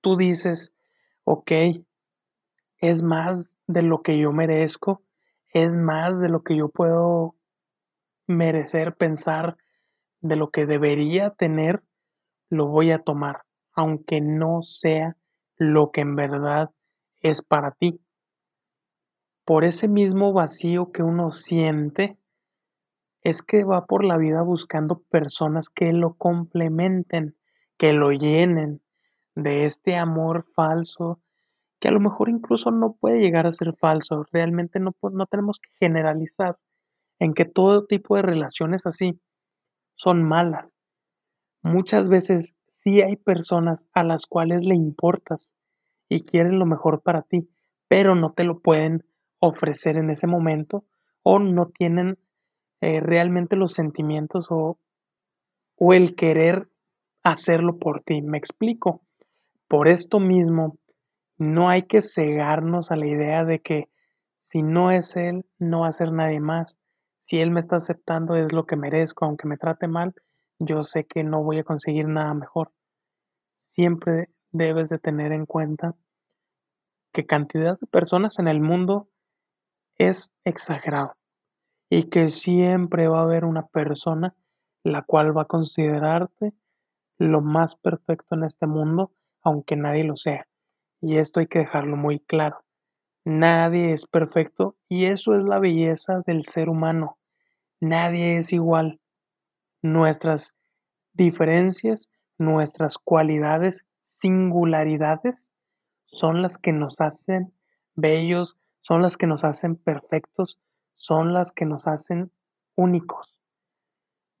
tú 0.00 0.16
dices, 0.16 0.72
ok, 1.24 1.50
es 2.78 3.02
más 3.02 3.56
de 3.66 3.82
lo 3.82 4.02
que 4.02 4.16
yo 4.16 4.30
merezco, 4.30 5.02
es 5.52 5.76
más 5.76 6.20
de 6.20 6.28
lo 6.28 6.44
que 6.44 6.56
yo 6.56 6.68
puedo 6.68 7.34
merecer, 8.26 8.96
pensar 8.96 9.56
de 10.20 10.36
lo 10.36 10.50
que 10.50 10.66
debería 10.66 11.30
tener, 11.30 11.82
lo 12.48 12.66
voy 12.66 12.90
a 12.90 12.98
tomar, 12.98 13.42
aunque 13.72 14.20
no 14.20 14.62
sea 14.62 15.16
lo 15.56 15.90
que 15.90 16.00
en 16.02 16.16
verdad 16.16 16.70
es 17.20 17.42
para 17.42 17.72
ti. 17.72 18.00
Por 19.44 19.64
ese 19.64 19.88
mismo 19.88 20.32
vacío 20.32 20.90
que 20.92 21.02
uno 21.02 21.30
siente, 21.30 22.18
es 23.22 23.42
que 23.42 23.64
va 23.64 23.86
por 23.86 24.04
la 24.04 24.16
vida 24.16 24.42
buscando 24.42 25.02
personas 25.10 25.68
que 25.68 25.92
lo 25.92 26.14
complementen, 26.14 27.36
que 27.76 27.92
lo 27.92 28.12
llenen 28.12 28.80
de 29.34 29.64
este 29.64 29.96
amor 29.96 30.46
falso, 30.54 31.20
que 31.80 31.88
a 31.88 31.90
lo 31.90 32.00
mejor 32.00 32.28
incluso 32.28 32.70
no 32.70 32.92
puede 32.94 33.18
llegar 33.18 33.46
a 33.46 33.52
ser 33.52 33.74
falso. 33.76 34.24
Realmente 34.32 34.78
no, 34.78 34.94
no 35.02 35.26
tenemos 35.26 35.58
que 35.58 35.70
generalizar 35.78 36.56
en 37.18 37.34
que 37.34 37.44
todo 37.44 37.86
tipo 37.86 38.16
de 38.16 38.22
relaciones 38.22 38.86
así 38.86 39.20
son 39.94 40.22
malas. 40.22 40.74
Muchas 41.62 42.08
veces 42.08 42.52
sí 42.82 43.00
hay 43.02 43.16
personas 43.16 43.82
a 43.92 44.04
las 44.04 44.26
cuales 44.26 44.62
le 44.62 44.74
importas 44.74 45.52
y 46.08 46.22
quieren 46.22 46.58
lo 46.58 46.66
mejor 46.66 47.02
para 47.02 47.22
ti, 47.22 47.48
pero 47.88 48.14
no 48.14 48.32
te 48.32 48.44
lo 48.44 48.60
pueden 48.60 49.04
ofrecer 49.38 49.96
en 49.96 50.10
ese 50.10 50.26
momento 50.26 50.84
o 51.22 51.38
no 51.38 51.66
tienen 51.66 52.18
eh, 52.80 53.00
realmente 53.00 53.56
los 53.56 53.72
sentimientos 53.72 54.46
o, 54.50 54.78
o 55.76 55.92
el 55.92 56.14
querer 56.14 56.68
hacerlo 57.22 57.78
por 57.78 58.00
ti. 58.00 58.22
Me 58.22 58.38
explico. 58.38 59.02
Por 59.66 59.88
esto 59.88 60.20
mismo, 60.20 60.78
no 61.38 61.68
hay 61.68 61.82
que 61.82 62.00
cegarnos 62.00 62.92
a 62.92 62.96
la 62.96 63.06
idea 63.06 63.44
de 63.44 63.60
que 63.60 63.88
si 64.38 64.62
no 64.62 64.92
es 64.92 65.16
él, 65.16 65.44
no 65.58 65.80
va 65.80 65.88
a 65.88 65.92
ser 65.92 66.12
nadie 66.12 66.38
más 66.38 66.76
si 67.26 67.40
él 67.40 67.50
me 67.50 67.58
está 67.58 67.76
aceptando 67.76 68.36
es 68.36 68.52
lo 68.52 68.66
que 68.66 68.76
merezco, 68.76 69.24
aunque 69.24 69.48
me 69.48 69.56
trate 69.56 69.88
mal, 69.88 70.14
yo 70.60 70.84
sé 70.84 71.06
que 71.06 71.24
no 71.24 71.42
voy 71.42 71.58
a 71.58 71.64
conseguir 71.64 72.06
nada 72.06 72.32
mejor. 72.34 72.70
Siempre 73.64 74.30
debes 74.52 74.88
de 74.88 75.00
tener 75.00 75.32
en 75.32 75.44
cuenta 75.44 75.96
que 77.12 77.26
cantidad 77.26 77.80
de 77.80 77.86
personas 77.88 78.38
en 78.38 78.46
el 78.46 78.60
mundo 78.60 79.08
es 79.98 80.30
exagerado 80.44 81.16
y 81.90 82.04
que 82.04 82.28
siempre 82.28 83.08
va 83.08 83.18
a 83.18 83.24
haber 83.24 83.44
una 83.44 83.66
persona 83.66 84.36
la 84.84 85.02
cual 85.02 85.36
va 85.36 85.42
a 85.42 85.46
considerarte 85.46 86.52
lo 87.18 87.40
más 87.40 87.74
perfecto 87.74 88.36
en 88.36 88.44
este 88.44 88.68
mundo, 88.68 89.10
aunque 89.42 89.74
nadie 89.74 90.04
lo 90.04 90.16
sea. 90.16 90.46
Y 91.00 91.16
esto 91.16 91.40
hay 91.40 91.48
que 91.48 91.58
dejarlo 91.58 91.96
muy 91.96 92.20
claro. 92.20 92.65
Nadie 93.28 93.92
es 93.92 94.06
perfecto 94.06 94.76
y 94.88 95.06
eso 95.06 95.34
es 95.34 95.42
la 95.42 95.58
belleza 95.58 96.22
del 96.24 96.44
ser 96.44 96.68
humano. 96.68 97.18
Nadie 97.80 98.36
es 98.36 98.52
igual. 98.52 99.00
Nuestras 99.82 100.54
diferencias, 101.12 102.08
nuestras 102.38 102.98
cualidades, 102.98 103.84
singularidades 104.02 105.48
son 106.04 106.40
las 106.40 106.56
que 106.56 106.70
nos 106.70 107.00
hacen 107.00 107.52
bellos, 107.96 108.56
son 108.80 109.02
las 109.02 109.16
que 109.16 109.26
nos 109.26 109.42
hacen 109.42 109.74
perfectos, 109.74 110.60
son 110.94 111.32
las 111.32 111.50
que 111.50 111.64
nos 111.64 111.88
hacen 111.88 112.30
únicos. 112.76 113.40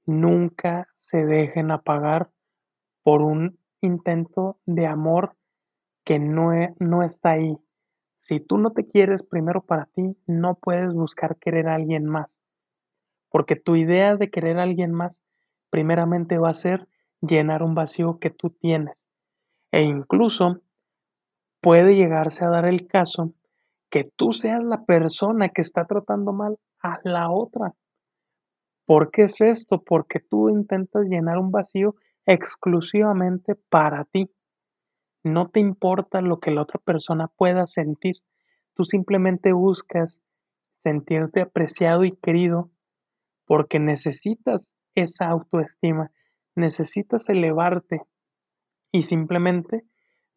Nunca 0.04 0.86
se 0.94 1.26
dejen 1.26 1.72
apagar 1.72 2.30
por 3.02 3.22
un 3.22 3.58
intento 3.80 4.60
de 4.64 4.86
amor 4.86 5.36
que 6.04 6.20
no, 6.20 6.52
e, 6.52 6.72
no 6.78 7.02
está 7.02 7.32
ahí. 7.32 7.58
Si 8.26 8.40
tú 8.40 8.58
no 8.58 8.72
te 8.72 8.88
quieres 8.88 9.22
primero 9.22 9.62
para 9.62 9.86
ti, 9.86 10.16
no 10.26 10.56
puedes 10.56 10.92
buscar 10.92 11.36
querer 11.36 11.68
a 11.68 11.76
alguien 11.76 12.06
más. 12.06 12.40
Porque 13.30 13.54
tu 13.54 13.76
idea 13.76 14.16
de 14.16 14.30
querer 14.30 14.58
a 14.58 14.64
alguien 14.64 14.90
más 14.90 15.22
primeramente 15.70 16.36
va 16.36 16.48
a 16.48 16.54
ser 16.54 16.88
llenar 17.20 17.62
un 17.62 17.76
vacío 17.76 18.18
que 18.18 18.30
tú 18.30 18.50
tienes. 18.50 19.06
E 19.70 19.82
incluso 19.82 20.60
puede 21.60 21.94
llegarse 21.94 22.44
a 22.44 22.48
dar 22.48 22.66
el 22.66 22.88
caso 22.88 23.32
que 23.90 24.02
tú 24.16 24.32
seas 24.32 24.64
la 24.64 24.84
persona 24.84 25.50
que 25.50 25.60
está 25.60 25.84
tratando 25.84 26.32
mal 26.32 26.58
a 26.82 26.98
la 27.04 27.30
otra. 27.30 27.74
¿Por 28.86 29.12
qué 29.12 29.22
es 29.22 29.40
esto? 29.40 29.84
Porque 29.84 30.18
tú 30.18 30.48
intentas 30.48 31.06
llenar 31.06 31.38
un 31.38 31.52
vacío 31.52 31.94
exclusivamente 32.26 33.54
para 33.70 34.04
ti. 34.04 34.28
No 35.26 35.48
te 35.48 35.58
importa 35.58 36.20
lo 36.20 36.38
que 36.38 36.52
la 36.52 36.62
otra 36.62 36.78
persona 36.78 37.26
pueda 37.26 37.66
sentir. 37.66 38.18
Tú 38.74 38.84
simplemente 38.84 39.52
buscas 39.52 40.22
sentirte 40.76 41.40
apreciado 41.40 42.04
y 42.04 42.12
querido 42.12 42.70
porque 43.44 43.80
necesitas 43.80 44.72
esa 44.94 45.26
autoestima, 45.26 46.12
necesitas 46.54 47.28
elevarte 47.28 48.02
y 48.92 49.02
simplemente 49.02 49.84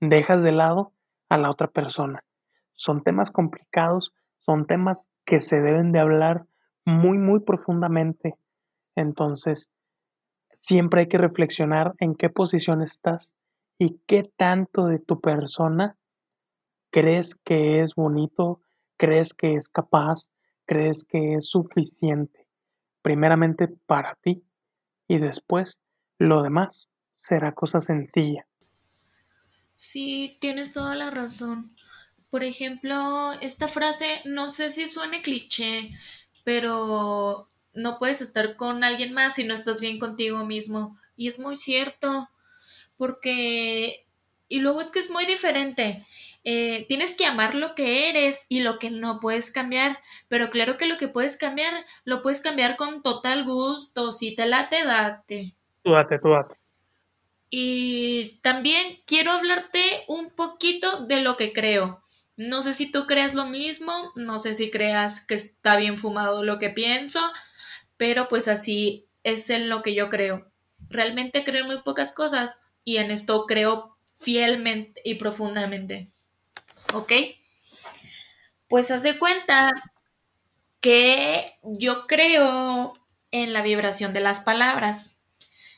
dejas 0.01 0.41
de 0.41 0.53
lado 0.53 0.91
a 1.29 1.37
la 1.37 1.51
otra 1.51 1.67
persona. 1.67 2.23
Son 2.73 3.03
temas 3.03 3.29
complicados, 3.29 4.11
son 4.39 4.65
temas 4.65 5.07
que 5.23 5.39
se 5.39 5.61
deben 5.61 5.91
de 5.91 5.99
hablar 5.99 6.47
muy, 6.83 7.19
muy 7.19 7.41
profundamente. 7.41 8.33
Entonces, 8.95 9.69
siempre 10.57 11.01
hay 11.01 11.07
que 11.09 11.19
reflexionar 11.19 11.93
en 11.99 12.15
qué 12.15 12.31
posición 12.31 12.81
estás 12.81 13.29
y 13.79 13.99
qué 14.05 14.29
tanto 14.37 14.85
de 14.85 14.99
tu 14.99 15.19
persona 15.21 15.97
crees 16.91 17.35
que 17.35 17.79
es 17.79 17.95
bonito, 17.95 18.61
crees 18.97 19.33
que 19.33 19.55
es 19.55 19.69
capaz, 19.69 20.29
crees 20.65 21.05
que 21.05 21.35
es 21.35 21.49
suficiente, 21.49 22.45
primeramente 23.01 23.67
para 23.87 24.15
ti 24.21 24.43
y 25.07 25.17
después 25.17 25.79
lo 26.17 26.43
demás 26.43 26.89
será 27.15 27.53
cosa 27.53 27.81
sencilla. 27.81 28.45
Sí, 29.73 30.37
tienes 30.41 30.73
toda 30.73 30.93
la 30.95 31.09
razón. 31.09 31.73
Por 32.29 32.43
ejemplo, 32.43 33.31
esta 33.41 33.69
frase, 33.69 34.21
no 34.25 34.49
sé 34.49 34.69
si 34.69 34.87
suene 34.87 35.21
cliché, 35.21 35.91
pero 36.43 37.47
no 37.73 37.97
puedes 37.97 38.21
estar 38.21 38.57
con 38.57 38.83
alguien 38.83 39.13
más 39.13 39.35
si 39.35 39.45
no 39.45 39.53
estás 39.53 39.79
bien 39.79 39.99
contigo 39.99 40.45
mismo. 40.45 40.97
Y 41.15 41.27
es 41.27 41.39
muy 41.39 41.55
cierto, 41.55 42.29
porque... 42.99 44.03
Y 44.49 44.59
luego 44.59 44.81
es 44.81 44.91
que 44.91 44.99
es 44.99 45.09
muy 45.09 45.25
diferente. 45.25 46.05
Eh, 46.43 46.85
tienes 46.87 47.15
que 47.15 47.25
amar 47.25 47.55
lo 47.55 47.73
que 47.73 48.09
eres 48.09 48.45
y 48.49 48.59
lo 48.59 48.77
que 48.77 48.89
no 48.89 49.19
puedes 49.19 49.51
cambiar, 49.51 49.99
pero 50.27 50.49
claro 50.49 50.77
que 50.77 50.85
lo 50.85 50.97
que 50.97 51.07
puedes 51.07 51.37
cambiar, 51.37 51.85
lo 52.03 52.21
puedes 52.21 52.41
cambiar 52.41 52.75
con 52.75 53.01
total 53.01 53.45
gusto, 53.45 54.11
si 54.11 54.35
te 54.35 54.45
late, 54.45 54.83
date. 54.83 55.55
Tú 55.83 55.91
date, 55.91 56.19
tú 56.19 56.29
date. 56.29 56.55
Y 57.49 58.39
también 58.41 59.01
quiero 59.05 59.31
hablarte 59.31 59.79
un 60.07 60.29
poquito 60.29 61.05
de 61.05 61.21
lo 61.21 61.37
que 61.37 61.53
creo. 61.53 62.03
No 62.35 62.61
sé 62.61 62.73
si 62.73 62.91
tú 62.91 63.05
creas 63.05 63.33
lo 63.33 63.45
mismo, 63.45 64.11
no 64.15 64.39
sé 64.39 64.55
si 64.55 64.71
creas 64.71 65.25
que 65.25 65.35
está 65.35 65.77
bien 65.77 65.97
fumado 65.97 66.43
lo 66.43 66.59
que 66.59 66.69
pienso, 66.69 67.19
pero 67.97 68.27
pues 68.27 68.47
así 68.47 69.07
es 69.23 69.49
en 69.49 69.69
lo 69.69 69.83
que 69.83 69.93
yo 69.93 70.09
creo. 70.09 70.51
Realmente 70.89 71.43
creo 71.43 71.61
en 71.61 71.67
muy 71.67 71.77
pocas 71.79 72.13
cosas 72.13 72.61
y 72.83 72.97
en 72.97 73.11
esto 73.11 73.45
creo 73.45 73.97
fielmente 74.13 75.01
y 75.03 75.15
profundamente. 75.15 76.09
¿Ok? 76.93 77.13
Pues 78.67 78.91
haz 78.91 79.03
de 79.03 79.17
cuenta 79.17 79.71
que 80.81 81.57
yo 81.63 82.07
creo 82.07 82.93
en 83.31 83.53
la 83.53 83.61
vibración 83.61 84.13
de 84.13 84.19
las 84.21 84.41
palabras. 84.41 85.21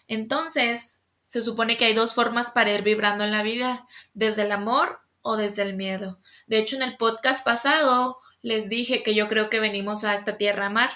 Entonces, 0.08 1.06
se 1.24 1.42
supone 1.42 1.78
que 1.78 1.86
hay 1.86 1.94
dos 1.94 2.14
formas 2.14 2.52
para 2.52 2.74
ir 2.74 2.82
vibrando 2.82 3.24
en 3.24 3.32
la 3.32 3.44
vida, 3.44 3.88
desde 4.14 4.44
el 4.44 4.52
amor 4.52 5.00
o 5.22 5.38
desde 5.38 5.62
el 5.62 5.76
miedo. 5.76 6.20
De 6.48 6.58
hecho, 6.58 6.76
en 6.76 6.84
el 6.84 6.98
podcast 6.98 7.46
pasado 7.46 8.20
les 8.42 8.70
dije 8.70 9.04
que 9.04 9.16
yo 9.16 9.28
creo 9.28 9.50
que 9.50 9.60
venimos 9.60 10.04
a 10.04 10.14
esta 10.14 10.38
tierra 10.38 10.64
a 10.64 10.68
amar. 10.68 10.90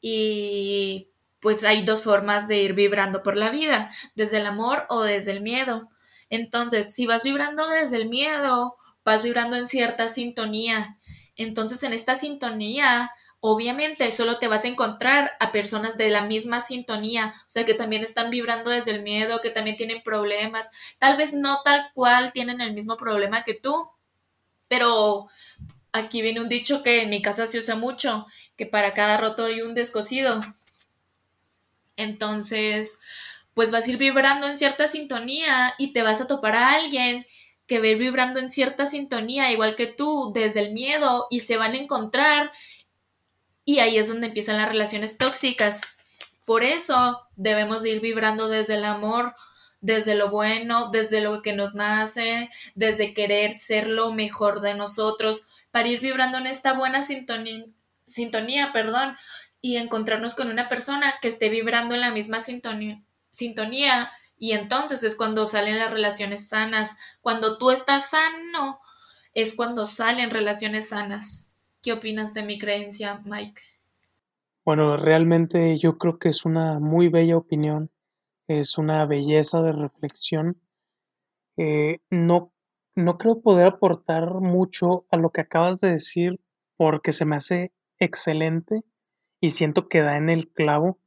Y 0.00 1.11
pues 1.42 1.64
hay 1.64 1.82
dos 1.84 2.02
formas 2.02 2.46
de 2.46 2.62
ir 2.62 2.72
vibrando 2.72 3.24
por 3.24 3.36
la 3.36 3.50
vida, 3.50 3.90
desde 4.14 4.38
el 4.38 4.46
amor 4.46 4.86
o 4.88 5.02
desde 5.02 5.32
el 5.32 5.42
miedo. 5.42 5.90
Entonces, 6.30 6.94
si 6.94 7.04
vas 7.04 7.24
vibrando 7.24 7.68
desde 7.68 7.96
el 7.96 8.08
miedo, 8.08 8.76
vas 9.04 9.24
vibrando 9.24 9.56
en 9.56 9.66
cierta 9.66 10.06
sintonía. 10.06 10.98
Entonces, 11.34 11.82
en 11.82 11.92
esta 11.92 12.14
sintonía, 12.14 13.10
obviamente 13.40 14.12
solo 14.12 14.38
te 14.38 14.46
vas 14.46 14.64
a 14.64 14.68
encontrar 14.68 15.32
a 15.40 15.50
personas 15.50 15.98
de 15.98 16.10
la 16.10 16.22
misma 16.22 16.60
sintonía, 16.60 17.34
o 17.36 17.50
sea, 17.50 17.66
que 17.66 17.74
también 17.74 18.04
están 18.04 18.30
vibrando 18.30 18.70
desde 18.70 18.92
el 18.92 19.02
miedo, 19.02 19.40
que 19.40 19.50
también 19.50 19.76
tienen 19.76 20.04
problemas, 20.04 20.70
tal 21.00 21.16
vez 21.16 21.32
no 21.32 21.60
tal 21.64 21.90
cual 21.92 22.32
tienen 22.32 22.60
el 22.60 22.72
mismo 22.72 22.96
problema 22.96 23.42
que 23.42 23.54
tú, 23.54 23.90
pero 24.68 25.26
aquí 25.90 26.22
viene 26.22 26.40
un 26.40 26.48
dicho 26.48 26.84
que 26.84 27.02
en 27.02 27.10
mi 27.10 27.20
casa 27.20 27.48
se 27.48 27.58
usa 27.58 27.74
mucho, 27.74 28.26
que 28.56 28.64
para 28.64 28.92
cada 28.92 29.16
roto 29.16 29.46
hay 29.46 29.60
un 29.62 29.74
descosido. 29.74 30.40
Entonces, 31.96 33.00
pues 33.54 33.70
vas 33.70 33.86
a 33.86 33.90
ir 33.90 33.98
vibrando 33.98 34.46
en 34.46 34.58
cierta 34.58 34.86
sintonía 34.86 35.74
y 35.78 35.92
te 35.92 36.02
vas 36.02 36.20
a 36.20 36.26
topar 36.26 36.54
a 36.54 36.72
alguien 36.72 37.26
que 37.66 37.80
ve 37.80 37.94
vibrando 37.94 38.40
en 38.40 38.50
cierta 38.50 38.86
sintonía, 38.86 39.50
igual 39.52 39.76
que 39.76 39.86
tú, 39.86 40.32
desde 40.34 40.60
el 40.60 40.72
miedo, 40.72 41.26
y 41.30 41.40
se 41.40 41.56
van 41.56 41.72
a 41.72 41.78
encontrar. 41.78 42.52
Y 43.64 43.78
ahí 43.78 43.96
es 43.96 44.08
donde 44.08 44.28
empiezan 44.28 44.56
las 44.56 44.68
relaciones 44.68 45.16
tóxicas. 45.16 45.82
Por 46.44 46.64
eso 46.64 47.22
debemos 47.36 47.84
ir 47.86 48.00
vibrando 48.00 48.48
desde 48.48 48.74
el 48.74 48.84
amor, 48.84 49.34
desde 49.80 50.14
lo 50.14 50.30
bueno, 50.30 50.90
desde 50.90 51.20
lo 51.20 51.40
que 51.40 51.52
nos 51.52 51.74
nace, 51.74 52.50
desde 52.74 53.14
querer 53.14 53.52
ser 53.52 53.88
lo 53.88 54.12
mejor 54.12 54.60
de 54.60 54.74
nosotros, 54.74 55.46
para 55.70 55.88
ir 55.88 56.00
vibrando 56.00 56.38
en 56.38 56.46
esta 56.46 56.72
buena 56.74 57.02
sintonía, 57.02 57.64
sintonía 58.04 58.72
perdón, 58.72 59.16
y 59.62 59.76
encontrarnos 59.76 60.34
con 60.34 60.48
una 60.48 60.68
persona 60.68 61.14
que 61.22 61.28
esté 61.28 61.48
vibrando 61.48 61.94
en 61.94 62.02
la 62.02 62.10
misma 62.10 62.40
sintonía, 62.40 63.02
sintonía 63.30 64.10
y 64.42 64.52
entonces 64.54 65.04
es 65.04 65.14
cuando 65.14 65.46
salen 65.46 65.78
las 65.78 65.92
relaciones 65.92 66.48
sanas. 66.48 66.98
Cuando 67.20 67.58
tú 67.58 67.70
estás 67.70 68.10
sano, 68.10 68.80
es 69.34 69.54
cuando 69.54 69.86
salen 69.86 70.30
relaciones 70.30 70.88
sanas. 70.88 71.56
¿Qué 71.80 71.92
opinas 71.92 72.34
de 72.34 72.42
mi 72.42 72.58
creencia, 72.58 73.22
Mike? 73.24 73.62
Bueno, 74.64 74.96
realmente 74.96 75.78
yo 75.78 75.96
creo 75.96 76.18
que 76.18 76.30
es 76.30 76.44
una 76.44 76.80
muy 76.80 77.08
bella 77.08 77.36
opinión, 77.36 77.92
es 78.48 78.78
una 78.78 79.06
belleza 79.06 79.62
de 79.62 79.70
reflexión. 79.70 80.60
Eh, 81.56 82.00
no, 82.10 82.52
no 82.96 83.18
creo 83.18 83.42
poder 83.42 83.68
aportar 83.68 84.34
mucho 84.40 85.06
a 85.10 85.18
lo 85.18 85.30
que 85.30 85.42
acabas 85.42 85.80
de 85.80 85.92
decir 85.92 86.40
porque 86.76 87.12
se 87.12 87.24
me 87.24 87.36
hace 87.36 87.70
excelente 88.00 88.82
y 89.42 89.50
siento 89.50 89.88
que 89.88 90.00
da 90.00 90.16
en 90.16 90.30
el 90.30 90.48
clavo 90.48 91.00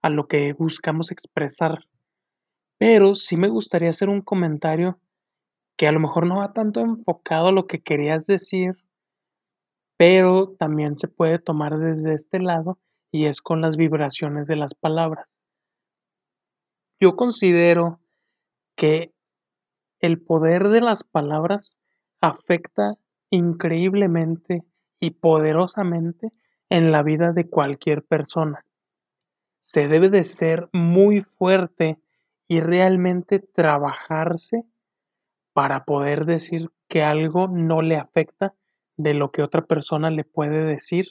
a 0.00 0.08
lo 0.08 0.26
que 0.26 0.54
buscamos 0.54 1.12
expresar. 1.12 1.86
Pero 2.78 3.14
sí 3.14 3.36
me 3.36 3.48
gustaría 3.48 3.90
hacer 3.90 4.08
un 4.08 4.22
comentario 4.22 4.98
que 5.76 5.86
a 5.86 5.92
lo 5.92 6.00
mejor 6.00 6.26
no 6.26 6.38
va 6.38 6.54
tanto 6.54 6.80
enfocado 6.80 7.48
a 7.48 7.52
lo 7.52 7.66
que 7.66 7.82
querías 7.82 8.26
decir, 8.26 8.76
pero 9.98 10.56
también 10.58 10.98
se 10.98 11.06
puede 11.06 11.38
tomar 11.38 11.78
desde 11.78 12.14
este 12.14 12.40
lado 12.40 12.78
y 13.12 13.26
es 13.26 13.42
con 13.42 13.60
las 13.60 13.76
vibraciones 13.76 14.46
de 14.46 14.56
las 14.56 14.74
palabras. 14.74 15.28
Yo 16.98 17.14
considero 17.14 18.00
que 18.74 19.12
el 20.00 20.18
poder 20.18 20.68
de 20.68 20.80
las 20.80 21.04
palabras 21.04 21.76
afecta 22.22 22.94
increíblemente 23.28 24.64
y 24.98 25.10
poderosamente 25.10 26.32
en 26.72 26.90
la 26.90 27.02
vida 27.02 27.32
de 27.32 27.50
cualquier 27.50 28.02
persona. 28.02 28.64
Se 29.60 29.88
debe 29.88 30.08
de 30.08 30.24
ser 30.24 30.70
muy 30.72 31.20
fuerte 31.20 31.98
y 32.48 32.60
realmente 32.60 33.40
trabajarse 33.40 34.64
para 35.52 35.84
poder 35.84 36.24
decir 36.24 36.70
que 36.88 37.02
algo 37.02 37.46
no 37.46 37.82
le 37.82 37.96
afecta 37.96 38.54
de 38.96 39.12
lo 39.12 39.30
que 39.32 39.42
otra 39.42 39.60
persona 39.60 40.10
le 40.10 40.24
puede 40.24 40.64
decir 40.64 41.08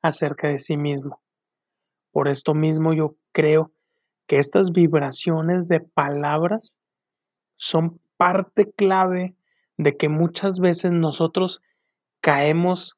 acerca 0.00 0.46
de 0.46 0.60
sí 0.60 0.76
mismo. 0.76 1.20
Por 2.12 2.28
esto 2.28 2.54
mismo 2.54 2.92
yo 2.92 3.16
creo 3.32 3.72
que 4.28 4.38
estas 4.38 4.70
vibraciones 4.70 5.66
de 5.66 5.80
palabras 5.80 6.72
son 7.56 8.00
parte 8.16 8.70
clave 8.70 9.34
de 9.76 9.96
que 9.96 10.08
muchas 10.08 10.60
veces 10.60 10.92
nosotros 10.92 11.62
caemos 12.20 12.96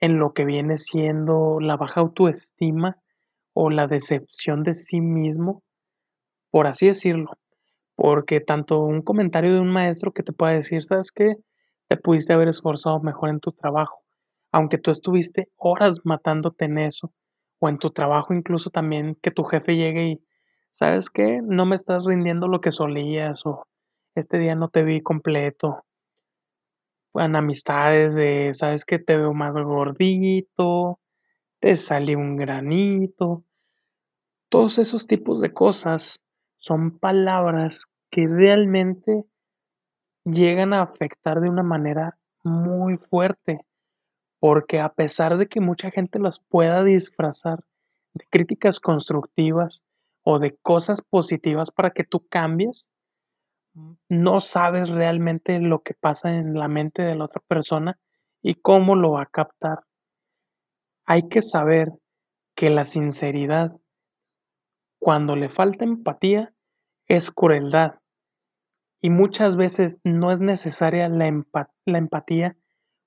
en 0.00 0.18
lo 0.18 0.32
que 0.32 0.44
viene 0.44 0.76
siendo 0.78 1.60
la 1.60 1.76
baja 1.76 2.00
autoestima 2.00 2.98
o 3.54 3.70
la 3.70 3.86
decepción 3.86 4.62
de 4.64 4.74
sí 4.74 5.00
mismo 5.00 5.62
por 6.50 6.66
así 6.66 6.86
decirlo, 6.86 7.30
porque 7.96 8.40
tanto 8.40 8.80
un 8.80 9.02
comentario 9.02 9.54
de 9.54 9.60
un 9.60 9.70
maestro 9.70 10.12
que 10.12 10.22
te 10.22 10.32
pueda 10.32 10.52
decir, 10.52 10.84
¿sabes 10.84 11.12
qué? 11.12 11.36
Te 11.88 11.96
pudiste 11.96 12.32
haber 12.32 12.48
esforzado 12.48 13.00
mejor 13.00 13.30
en 13.30 13.40
tu 13.40 13.52
trabajo, 13.52 14.02
aunque 14.52 14.78
tú 14.78 14.90
estuviste 14.90 15.48
horas 15.56 16.00
matándote 16.04 16.64
en 16.66 16.78
eso, 16.78 17.12
o 17.60 17.68
en 17.68 17.78
tu 17.78 17.90
trabajo 17.90 18.34
incluso 18.34 18.70
también 18.70 19.16
que 19.22 19.30
tu 19.30 19.44
jefe 19.44 19.76
llegue 19.76 20.04
y, 20.08 20.24
¿sabes 20.72 21.10
qué? 21.10 21.40
No 21.42 21.66
me 21.66 21.76
estás 21.76 22.04
rindiendo 22.04 22.48
lo 22.48 22.60
que 22.60 22.72
solías, 22.72 23.44
o 23.46 23.66
este 24.14 24.38
día 24.38 24.54
no 24.54 24.68
te 24.68 24.82
vi 24.82 25.00
completo. 25.02 25.84
En 27.14 27.36
amistades 27.36 28.14
de, 28.14 28.52
sabes 28.54 28.84
que 28.84 28.98
te 28.98 29.16
veo 29.16 29.34
más 29.34 29.54
gordito, 29.54 31.00
te 31.60 31.76
salió 31.76 32.18
un 32.18 32.36
granito. 32.36 33.44
Todos 34.48 34.78
esos 34.78 35.06
tipos 35.06 35.40
de 35.40 35.52
cosas 35.52 36.20
son 36.56 36.98
palabras 36.98 37.86
que 38.10 38.26
realmente 38.28 39.24
llegan 40.24 40.72
a 40.72 40.82
afectar 40.82 41.40
de 41.40 41.48
una 41.48 41.62
manera 41.62 42.18
muy 42.42 42.96
fuerte, 42.96 43.60
porque 44.38 44.80
a 44.80 44.92
pesar 44.92 45.36
de 45.36 45.46
que 45.46 45.60
mucha 45.60 45.90
gente 45.90 46.18
las 46.18 46.40
pueda 46.40 46.84
disfrazar 46.84 47.60
de 48.14 48.26
críticas 48.30 48.80
constructivas 48.80 49.82
o 50.22 50.38
de 50.38 50.56
cosas 50.56 51.02
positivas 51.02 51.70
para 51.70 51.90
que 51.90 52.04
tú 52.04 52.26
cambies, 52.28 52.86
no 54.08 54.40
sabes 54.40 54.88
realmente 54.88 55.58
lo 55.60 55.82
que 55.82 55.94
pasa 55.94 56.34
en 56.34 56.54
la 56.54 56.68
mente 56.68 57.02
de 57.02 57.14
la 57.14 57.26
otra 57.26 57.42
persona 57.46 57.98
y 58.42 58.56
cómo 58.56 58.96
lo 58.96 59.12
va 59.12 59.22
a 59.22 59.26
captar. 59.26 59.80
Hay 61.04 61.28
que 61.28 61.42
saber 61.42 61.92
que 62.54 62.70
la 62.70 62.84
sinceridad, 62.84 63.76
cuando 64.98 65.36
le 65.36 65.48
falta 65.48 65.84
empatía, 65.84 66.52
es 67.06 67.30
crueldad. 67.30 68.00
Y 69.00 69.10
muchas 69.10 69.56
veces 69.56 69.96
no 70.04 70.30
es 70.30 70.40
necesaria 70.40 71.08
la, 71.08 71.26
empatía 71.86 72.56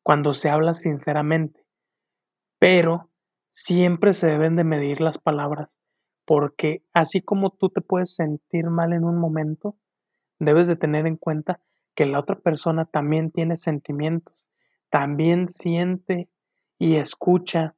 cuando 0.02 0.34
se 0.34 0.49
habla 0.49 0.73
sinceramente, 0.73 1.63
pero 2.60 3.12
siempre 3.52 4.13
se 4.13 4.28
deben 4.28 4.56
de 4.56 4.63
medir 4.63 5.02
las 5.02 5.19
palabras, 5.19 5.78
porque 6.26 6.84
así 6.93 7.21
como 7.21 7.52
tú 7.52 7.69
te 7.69 7.82
puedes 7.82 8.15
sentir 8.15 8.65
mal 8.65 8.91
en 8.91 9.04
un 9.04 9.19
momento, 9.19 9.78
debes 10.43 10.67
de 10.67 10.75
tener 10.75 11.08
en 11.08 11.17
cuenta 11.17 11.60
que 11.95 12.06
la 12.06 12.19
otra 12.19 12.36
persona 12.36 12.86
también 12.86 13.32
tiene 13.32 13.56
sentimientos, 13.56 14.45
también 14.89 15.47
siente 15.47 16.29
y 16.79 16.97
escucha 16.97 17.75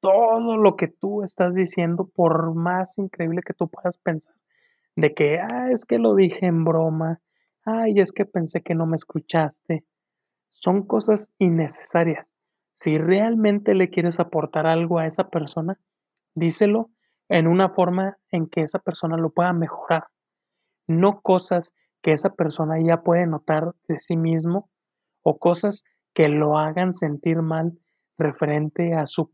todo 0.00 0.56
lo 0.56 0.76
que 0.76 0.88
tú 0.88 1.22
estás 1.22 1.54
diciendo, 1.54 2.08
por 2.14 2.54
más 2.54 2.98
increíble 2.98 3.42
que 3.44 3.54
tú 3.54 3.68
puedas 3.68 3.98
pensar, 3.98 4.34
de 4.96 5.12
que, 5.14 5.38
ah, 5.40 5.70
es 5.72 5.84
que 5.84 5.98
lo 5.98 6.14
dije 6.14 6.46
en 6.46 6.64
broma, 6.64 7.20
ay, 7.64 8.00
es 8.00 8.12
que 8.12 8.24
pensé 8.24 8.62
que 8.62 8.74
no 8.74 8.86
me 8.86 8.94
escuchaste. 8.94 9.84
Son 10.50 10.84
cosas 10.86 11.28
innecesarias. 11.38 12.26
Si 12.74 12.96
realmente 12.96 13.74
le 13.74 13.90
quieres 13.90 14.20
aportar 14.20 14.66
algo 14.66 14.98
a 14.98 15.06
esa 15.06 15.28
persona, 15.28 15.78
díselo 16.34 16.90
en 17.28 17.48
una 17.48 17.68
forma 17.70 18.18
en 18.30 18.48
que 18.48 18.60
esa 18.60 18.78
persona 18.78 19.16
lo 19.16 19.30
pueda 19.30 19.52
mejorar. 19.52 20.06
No 20.86 21.20
cosas 21.20 21.74
que 22.02 22.12
esa 22.12 22.34
persona 22.34 22.80
ya 22.80 23.02
puede 23.02 23.26
notar 23.26 23.74
de 23.88 23.98
sí 23.98 24.16
mismo 24.16 24.70
o 25.22 25.38
cosas 25.38 25.84
que 26.14 26.28
lo 26.28 26.58
hagan 26.58 26.92
sentir 26.92 27.42
mal 27.42 27.78
referente 28.16 28.94
a 28.94 29.06
su, 29.06 29.32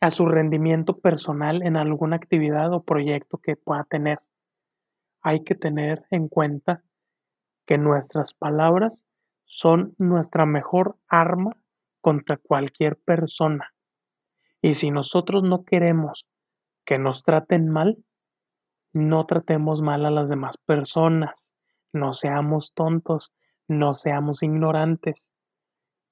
a 0.00 0.10
su 0.10 0.26
rendimiento 0.26 0.98
personal 0.98 1.62
en 1.62 1.76
alguna 1.76 2.16
actividad 2.16 2.72
o 2.72 2.82
proyecto 2.82 3.38
que 3.38 3.56
pueda 3.56 3.84
tener. 3.84 4.20
Hay 5.22 5.44
que 5.44 5.54
tener 5.54 6.04
en 6.10 6.28
cuenta 6.28 6.82
que 7.66 7.78
nuestras 7.78 8.34
palabras 8.34 9.02
son 9.44 9.94
nuestra 9.98 10.46
mejor 10.46 10.96
arma 11.08 11.56
contra 12.00 12.36
cualquier 12.36 12.96
persona. 12.96 13.74
Y 14.60 14.74
si 14.74 14.90
nosotros 14.90 15.42
no 15.42 15.64
queremos 15.64 16.26
que 16.84 16.98
nos 16.98 17.22
traten 17.22 17.68
mal, 17.68 17.98
no 18.92 19.26
tratemos 19.26 19.82
mal 19.82 20.06
a 20.06 20.10
las 20.10 20.28
demás 20.28 20.56
personas, 20.56 21.47
no 21.92 22.14
seamos 22.14 22.72
tontos, 22.74 23.32
no 23.68 23.94
seamos 23.94 24.42
ignorantes. 24.42 25.26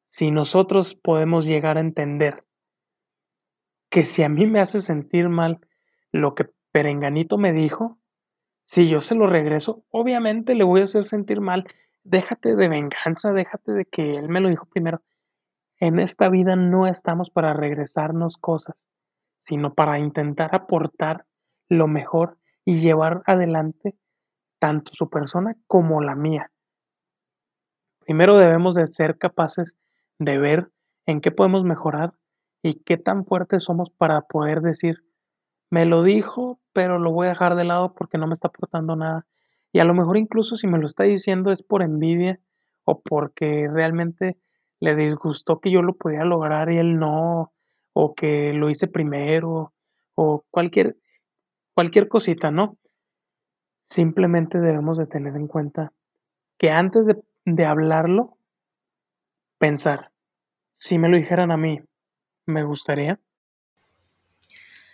Si 0.08 0.30
nosotros 0.30 0.94
podemos 0.94 1.46
llegar 1.46 1.76
a 1.76 1.80
entender 1.80 2.44
que 3.90 4.04
si 4.04 4.22
a 4.22 4.28
mí 4.28 4.46
me 4.46 4.60
hace 4.60 4.80
sentir 4.80 5.28
mal 5.28 5.60
lo 6.12 6.34
que 6.34 6.50
Perenganito 6.72 7.38
me 7.38 7.52
dijo, 7.52 7.98
si 8.62 8.88
yo 8.88 9.00
se 9.00 9.14
lo 9.14 9.26
regreso, 9.26 9.84
obviamente 9.90 10.54
le 10.54 10.64
voy 10.64 10.80
a 10.80 10.84
hacer 10.84 11.04
sentir 11.04 11.40
mal. 11.40 11.66
Déjate 12.02 12.56
de 12.56 12.68
venganza, 12.68 13.32
déjate 13.32 13.72
de 13.72 13.84
que 13.84 14.16
él 14.16 14.28
me 14.28 14.40
lo 14.40 14.48
dijo 14.48 14.66
primero. 14.66 15.02
En 15.78 15.98
esta 15.98 16.28
vida 16.28 16.56
no 16.56 16.86
estamos 16.86 17.30
para 17.30 17.52
regresarnos 17.52 18.36
cosas, 18.38 18.84
sino 19.38 19.74
para 19.74 19.98
intentar 19.98 20.54
aportar 20.54 21.26
lo 21.68 21.86
mejor 21.86 22.38
y 22.64 22.80
llevar 22.80 23.22
adelante 23.26 23.94
tanto 24.58 24.92
su 24.94 25.08
persona 25.08 25.56
como 25.66 26.00
la 26.00 26.14
mía. 26.14 26.50
Primero 28.00 28.38
debemos 28.38 28.74
de 28.74 28.88
ser 28.90 29.18
capaces 29.18 29.74
de 30.18 30.38
ver 30.38 30.70
en 31.06 31.20
qué 31.20 31.30
podemos 31.30 31.64
mejorar 31.64 32.14
y 32.62 32.74
qué 32.74 32.96
tan 32.96 33.24
fuertes 33.24 33.64
somos 33.64 33.90
para 33.90 34.22
poder 34.22 34.60
decir, 34.60 35.04
me 35.70 35.84
lo 35.84 36.02
dijo, 36.02 36.60
pero 36.72 36.98
lo 36.98 37.12
voy 37.12 37.26
a 37.26 37.30
dejar 37.30 37.56
de 37.56 37.64
lado 37.64 37.94
porque 37.94 38.18
no 38.18 38.26
me 38.26 38.34
está 38.34 38.48
aportando 38.48 38.96
nada. 38.96 39.26
Y 39.72 39.80
a 39.80 39.84
lo 39.84 39.94
mejor 39.94 40.16
incluso 40.16 40.56
si 40.56 40.66
me 40.66 40.78
lo 40.78 40.86
está 40.86 41.04
diciendo 41.04 41.50
es 41.50 41.62
por 41.62 41.82
envidia 41.82 42.40
o 42.84 43.00
porque 43.00 43.68
realmente 43.70 44.38
le 44.80 44.94
disgustó 44.94 45.60
que 45.60 45.70
yo 45.70 45.82
lo 45.82 45.94
podía 45.94 46.24
lograr 46.24 46.70
y 46.70 46.78
él 46.78 46.98
no, 46.98 47.52
o 47.92 48.14
que 48.14 48.52
lo 48.52 48.70
hice 48.70 48.88
primero, 48.88 49.72
o 50.14 50.44
cualquier, 50.50 50.96
cualquier 51.74 52.08
cosita, 52.08 52.50
¿no? 52.50 52.78
Simplemente 53.86 54.58
debemos 54.58 54.98
de 54.98 55.06
tener 55.06 55.34
en 55.36 55.46
cuenta 55.46 55.92
que 56.58 56.70
antes 56.70 57.06
de, 57.06 57.16
de 57.44 57.64
hablarlo, 57.64 58.36
pensar, 59.58 60.10
si 60.76 60.98
me 60.98 61.08
lo 61.08 61.16
dijeran 61.16 61.50
a 61.50 61.56
mí, 61.56 61.80
¿me 62.44 62.64
gustaría? 62.64 63.18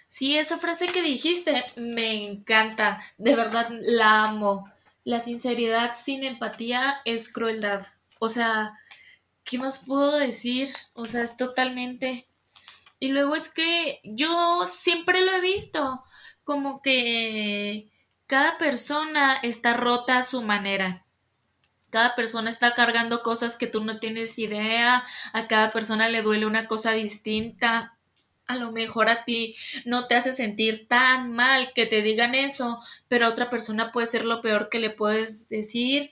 Sí, 0.06 0.36
esa 0.36 0.58
frase 0.58 0.86
que 0.88 1.02
dijiste 1.02 1.64
me 1.76 2.26
encanta, 2.26 3.00
de 3.16 3.34
verdad 3.34 3.68
la 3.80 4.24
amo. 4.24 4.70
La 5.04 5.20
sinceridad 5.20 5.94
sin 5.94 6.22
empatía 6.22 7.00
es 7.04 7.32
crueldad. 7.32 7.86
O 8.18 8.28
sea, 8.28 8.78
¿qué 9.42 9.58
más 9.58 9.86
puedo 9.86 10.18
decir? 10.18 10.68
O 10.92 11.06
sea, 11.06 11.22
es 11.22 11.36
totalmente... 11.36 12.26
Y 13.00 13.08
luego 13.08 13.34
es 13.34 13.52
que 13.52 14.00
yo 14.04 14.64
siempre 14.66 15.24
lo 15.24 15.32
he 15.32 15.40
visto, 15.40 16.04
como 16.44 16.82
que 16.82 17.91
cada 18.32 18.56
persona 18.56 19.36
está 19.42 19.74
rota 19.74 20.16
a 20.16 20.22
su 20.22 20.40
manera. 20.40 21.04
Cada 21.90 22.14
persona 22.14 22.48
está 22.48 22.72
cargando 22.72 23.22
cosas 23.22 23.58
que 23.58 23.66
tú 23.66 23.84
no 23.84 24.00
tienes 24.00 24.38
idea, 24.38 25.04
a 25.34 25.48
cada 25.48 25.70
persona 25.70 26.08
le 26.08 26.22
duele 26.22 26.46
una 26.46 26.66
cosa 26.66 26.92
distinta 26.92 27.98
a 28.46 28.56
lo 28.56 28.72
mejor 28.72 29.10
a 29.10 29.24
ti 29.26 29.54
no 29.84 30.06
te 30.06 30.14
hace 30.14 30.32
sentir 30.32 30.88
tan 30.88 31.32
mal 31.32 31.72
que 31.74 31.84
te 31.84 32.00
digan 32.00 32.34
eso, 32.34 32.80
pero 33.06 33.26
a 33.26 33.28
otra 33.28 33.50
persona 33.50 33.92
puede 33.92 34.06
ser 34.06 34.24
lo 34.24 34.40
peor 34.40 34.70
que 34.70 34.78
le 34.78 34.88
puedes 34.88 35.50
decir. 35.50 36.10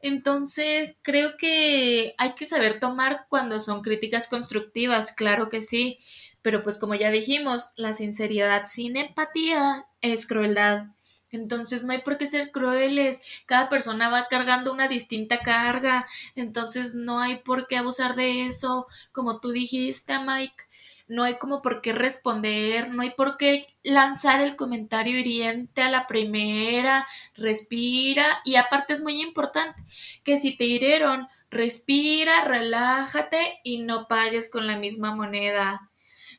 Entonces, 0.00 0.94
creo 1.02 1.36
que 1.36 2.14
hay 2.18 2.34
que 2.36 2.46
saber 2.46 2.78
tomar 2.78 3.26
cuando 3.28 3.58
son 3.58 3.82
críticas 3.82 4.28
constructivas, 4.28 5.10
claro 5.10 5.48
que 5.48 5.60
sí, 5.60 5.98
pero 6.40 6.62
pues 6.62 6.78
como 6.78 6.94
ya 6.94 7.10
dijimos, 7.10 7.70
la 7.74 7.92
sinceridad 7.92 8.66
sin 8.66 8.96
empatía 8.96 9.86
es 10.00 10.24
crueldad. 10.24 10.86
Entonces 11.30 11.84
no 11.84 11.92
hay 11.92 12.02
por 12.02 12.18
qué 12.18 12.26
ser 12.26 12.52
crueles, 12.52 13.20
cada 13.46 13.68
persona 13.68 14.08
va 14.08 14.28
cargando 14.28 14.72
una 14.72 14.88
distinta 14.88 15.40
carga, 15.40 16.06
entonces 16.34 16.94
no 16.94 17.20
hay 17.20 17.38
por 17.38 17.66
qué 17.66 17.76
abusar 17.76 18.14
de 18.14 18.46
eso, 18.46 18.86
como 19.12 19.40
tú 19.40 19.50
dijiste, 19.50 20.18
Mike 20.18 20.68
no 21.08 21.24
hay 21.24 21.38
como 21.38 21.62
por 21.62 21.80
qué 21.80 21.92
responder, 21.92 22.90
no 22.90 23.02
hay 23.02 23.10
por 23.10 23.36
qué 23.38 23.66
lanzar 23.82 24.42
el 24.42 24.56
comentario 24.56 25.18
hiriente 25.18 25.82
a 25.82 25.90
la 25.90 26.06
primera, 26.06 27.06
respira. 27.34 28.40
Y 28.44 28.56
aparte 28.56 28.92
es 28.92 29.00
muy 29.00 29.20
importante 29.22 29.82
que 30.22 30.36
si 30.36 30.56
te 30.56 30.64
hirieron, 30.64 31.26
respira, 31.50 32.44
relájate 32.44 33.58
y 33.64 33.78
no 33.78 34.06
pagues 34.06 34.50
con 34.50 34.66
la 34.66 34.76
misma 34.76 35.14
moneda. 35.14 35.90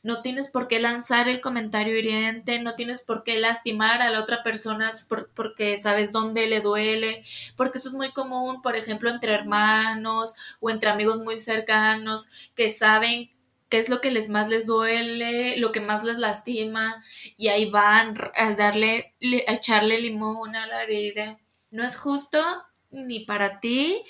No 0.02 0.22
tienes 0.22 0.48
por 0.48 0.66
qué 0.66 0.80
lanzar 0.80 1.28
el 1.28 1.42
comentario 1.42 1.98
hiriente, 1.98 2.58
no 2.60 2.74
tienes 2.74 3.02
por 3.02 3.22
qué 3.22 3.38
lastimar 3.38 4.00
a 4.00 4.10
la 4.10 4.20
otra 4.20 4.42
persona 4.42 4.90
porque 5.34 5.76
sabes 5.76 6.10
dónde 6.10 6.46
le 6.46 6.60
duele, 6.60 7.22
porque 7.56 7.78
eso 7.78 7.88
es 7.88 7.94
muy 7.94 8.10
común, 8.12 8.62
por 8.62 8.76
ejemplo, 8.76 9.10
entre 9.10 9.34
hermanos 9.34 10.34
o 10.60 10.70
entre 10.70 10.88
amigos 10.90 11.18
muy 11.18 11.38
cercanos 11.38 12.28
que 12.54 12.70
saben 12.70 13.30
qué 13.68 13.78
es 13.78 13.88
lo 13.88 14.00
que 14.00 14.10
les 14.10 14.28
más 14.28 14.48
les 14.48 14.66
duele, 14.66 15.56
lo 15.58 15.70
que 15.72 15.80
más 15.80 16.02
les 16.04 16.18
lastima, 16.18 17.02
y 17.36 17.48
ahí 17.48 17.70
van 17.70 18.16
a 18.36 18.54
darle, 18.54 19.14
a 19.46 19.52
echarle 19.54 20.00
limón 20.00 20.56
a 20.56 20.66
la 20.66 20.82
herida. 20.82 21.38
No 21.70 21.84
es 21.84 21.96
justo 21.96 22.42
ni 22.90 23.20
para 23.20 23.60
ti 23.60 24.02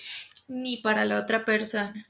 ni 0.48 0.78
para 0.78 1.04
la 1.04 1.18
otra 1.20 1.44
persona. 1.44 2.06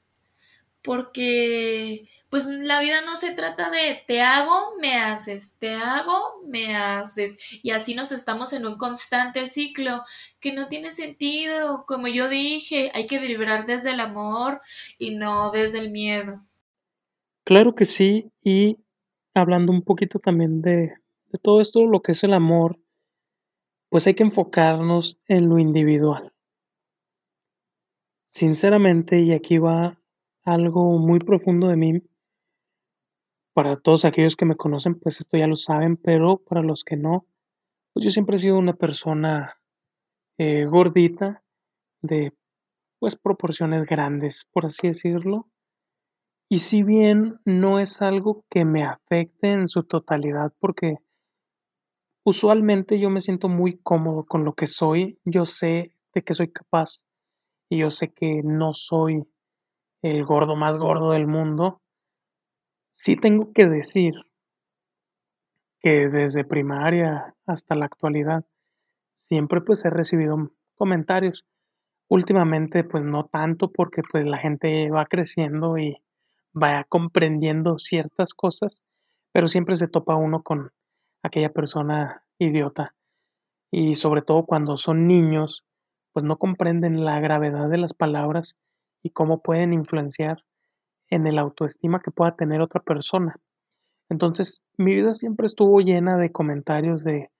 Porque 0.82 2.08
pues 2.30 2.46
la 2.46 2.78
vida 2.80 3.02
no 3.04 3.16
se 3.16 3.34
trata 3.34 3.70
de 3.70 4.02
te 4.06 4.22
hago, 4.22 4.76
me 4.80 4.94
haces, 4.94 5.58
te 5.58 5.74
hago, 5.74 6.40
me 6.46 6.76
haces. 6.76 7.38
Y 7.62 7.72
así 7.72 7.94
nos 7.94 8.12
estamos 8.12 8.52
en 8.52 8.64
un 8.66 8.76
constante 8.76 9.48
ciclo 9.48 10.04
que 10.38 10.52
no 10.52 10.68
tiene 10.68 10.92
sentido. 10.92 11.84
Como 11.86 12.06
yo 12.06 12.28
dije, 12.28 12.92
hay 12.94 13.08
que 13.08 13.18
vibrar 13.18 13.66
desde 13.66 13.90
el 13.90 14.00
amor 14.00 14.60
y 14.96 15.16
no 15.16 15.50
desde 15.50 15.80
el 15.80 15.90
miedo. 15.90 16.46
Claro 17.42 17.74
que 17.74 17.84
sí, 17.84 18.30
y 18.44 18.78
hablando 19.34 19.72
un 19.72 19.82
poquito 19.82 20.20
también 20.20 20.62
de, 20.62 20.94
de 21.32 21.38
todo 21.42 21.60
esto, 21.60 21.84
lo 21.84 22.00
que 22.00 22.12
es 22.12 22.22
el 22.22 22.32
amor, 22.32 22.78
pues 23.88 24.06
hay 24.06 24.14
que 24.14 24.22
enfocarnos 24.22 25.18
en 25.26 25.48
lo 25.48 25.58
individual. 25.58 26.32
Sinceramente, 28.26 29.18
y 29.18 29.32
aquí 29.32 29.58
va 29.58 30.00
algo 30.44 30.96
muy 30.98 31.18
profundo 31.18 31.66
de 31.66 31.76
mí, 31.76 32.02
para 33.52 33.76
todos 33.76 34.04
aquellos 34.04 34.36
que 34.36 34.44
me 34.44 34.56
conocen, 34.56 34.98
pues 34.98 35.20
esto 35.20 35.36
ya 35.36 35.46
lo 35.46 35.56
saben, 35.56 35.96
pero 35.96 36.38
para 36.38 36.62
los 36.62 36.84
que 36.84 36.96
no, 36.96 37.26
pues 37.92 38.04
yo 38.04 38.10
siempre 38.10 38.36
he 38.36 38.38
sido 38.38 38.58
una 38.58 38.74
persona 38.74 39.60
eh, 40.38 40.64
gordita, 40.66 41.42
de 42.02 42.32
pues 42.98 43.16
proporciones 43.16 43.86
grandes, 43.86 44.48
por 44.52 44.66
así 44.66 44.88
decirlo. 44.88 45.48
Y 46.48 46.60
si 46.60 46.82
bien 46.82 47.40
no 47.44 47.78
es 47.78 48.02
algo 48.02 48.44
que 48.50 48.64
me 48.64 48.84
afecte 48.84 49.50
en 49.50 49.68
su 49.68 49.84
totalidad, 49.84 50.52
porque 50.58 50.96
usualmente 52.24 52.98
yo 52.98 53.10
me 53.10 53.20
siento 53.20 53.48
muy 53.48 53.78
cómodo 53.78 54.24
con 54.24 54.44
lo 54.44 54.54
que 54.54 54.66
soy, 54.66 55.18
yo 55.24 55.46
sé 55.46 55.94
de 56.14 56.22
que 56.22 56.34
soy 56.34 56.50
capaz 56.50 56.98
y 57.70 57.78
yo 57.78 57.90
sé 57.90 58.12
que 58.12 58.42
no 58.42 58.74
soy 58.74 59.22
el 60.02 60.24
gordo 60.24 60.56
más 60.56 60.76
gordo 60.76 61.12
del 61.12 61.26
mundo, 61.26 61.82
sí 63.00 63.16
tengo 63.16 63.50
que 63.54 63.66
decir 63.66 64.12
que 65.80 66.10
desde 66.10 66.44
primaria 66.44 67.34
hasta 67.46 67.74
la 67.74 67.86
actualidad 67.86 68.44
siempre 69.16 69.62
pues 69.62 69.82
he 69.86 69.90
recibido 69.90 70.50
comentarios. 70.74 71.46
Últimamente 72.10 72.84
pues 72.84 73.02
no 73.02 73.24
tanto 73.24 73.72
porque 73.72 74.02
pues 74.02 74.26
la 74.26 74.36
gente 74.36 74.90
va 74.90 75.06
creciendo 75.06 75.78
y 75.78 75.96
va 76.54 76.84
comprendiendo 76.84 77.78
ciertas 77.78 78.34
cosas, 78.34 78.82
pero 79.32 79.48
siempre 79.48 79.76
se 79.76 79.88
topa 79.88 80.16
uno 80.16 80.42
con 80.42 80.70
aquella 81.22 81.54
persona 81.54 82.24
idiota. 82.38 82.94
Y 83.70 83.94
sobre 83.94 84.20
todo 84.20 84.44
cuando 84.44 84.76
son 84.76 85.06
niños, 85.06 85.64
pues 86.12 86.26
no 86.26 86.36
comprenden 86.36 87.06
la 87.06 87.18
gravedad 87.20 87.70
de 87.70 87.78
las 87.78 87.94
palabras 87.94 88.56
y 89.02 89.10
cómo 89.10 89.40
pueden 89.40 89.72
influenciar 89.72 90.44
en 91.10 91.26
el 91.26 91.38
autoestima 91.38 92.00
que 92.00 92.10
pueda 92.10 92.36
tener 92.36 92.60
otra 92.60 92.80
persona. 92.80 93.36
Entonces, 94.08 94.62
mi 94.76 94.94
vida 94.94 95.14
siempre 95.14 95.46
estuvo 95.46 95.80
llena 95.80 96.16
de 96.16 96.32
comentarios 96.32 97.04
de 97.04 97.30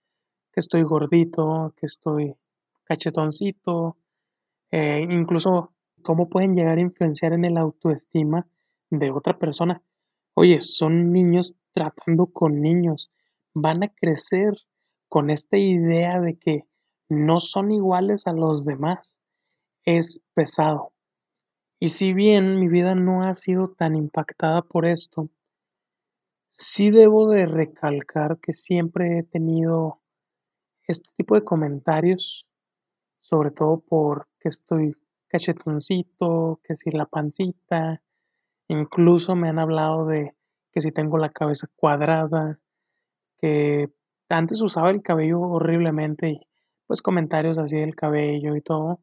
que 0.53 0.59
estoy 0.59 0.83
gordito, 0.83 1.73
que 1.77 1.85
estoy 1.85 2.35
cachetoncito, 2.85 3.97
eh, 4.71 5.05
incluso 5.09 5.73
cómo 6.01 6.29
pueden 6.29 6.55
llegar 6.55 6.77
a 6.77 6.81
influenciar 6.81 7.33
en 7.33 7.45
el 7.45 7.57
autoestima 7.57 8.47
de 8.89 9.11
otra 9.11 9.37
persona. 9.37 9.81
Oye, 10.33 10.61
son 10.61 11.11
niños 11.11 11.55
tratando 11.73 12.27
con 12.27 12.61
niños, 12.61 13.11
van 13.53 13.83
a 13.83 13.89
crecer 13.89 14.53
con 15.09 15.29
esta 15.29 15.57
idea 15.57 16.19
de 16.19 16.37
que 16.37 16.65
no 17.09 17.39
son 17.39 17.71
iguales 17.71 18.27
a 18.27 18.33
los 18.33 18.63
demás. 18.65 19.13
Es 19.83 20.21
pesado. 20.33 20.90
Y 21.83 21.89
si 21.89 22.13
bien 22.13 22.59
mi 22.59 22.67
vida 22.67 22.93
no 22.93 23.23
ha 23.23 23.33
sido 23.33 23.69
tan 23.69 23.95
impactada 23.95 24.61
por 24.61 24.85
esto, 24.85 25.31
sí 26.51 26.91
debo 26.91 27.27
de 27.27 27.47
recalcar 27.47 28.37
que 28.37 28.53
siempre 28.53 29.17
he 29.17 29.23
tenido 29.23 29.99
este 30.85 31.09
tipo 31.17 31.33
de 31.33 31.43
comentarios, 31.43 32.45
sobre 33.19 33.49
todo 33.49 33.79
por 33.79 34.27
que 34.39 34.49
estoy 34.49 34.95
cachetoncito, 35.27 36.59
que 36.63 36.77
si 36.77 36.91
la 36.91 37.07
pancita, 37.07 38.03
incluso 38.67 39.35
me 39.35 39.49
han 39.49 39.57
hablado 39.57 40.05
de 40.05 40.35
que 40.71 40.81
si 40.81 40.91
tengo 40.91 41.17
la 41.17 41.29
cabeza 41.31 41.67
cuadrada, 41.75 42.59
que 43.39 43.89
antes 44.29 44.61
usaba 44.61 44.91
el 44.91 45.01
cabello 45.01 45.41
horriblemente 45.41 46.29
y 46.29 46.47
pues 46.85 47.01
comentarios 47.01 47.57
así 47.57 47.77
del 47.77 47.95
cabello 47.95 48.55
y 48.55 48.61
todo. 48.61 48.99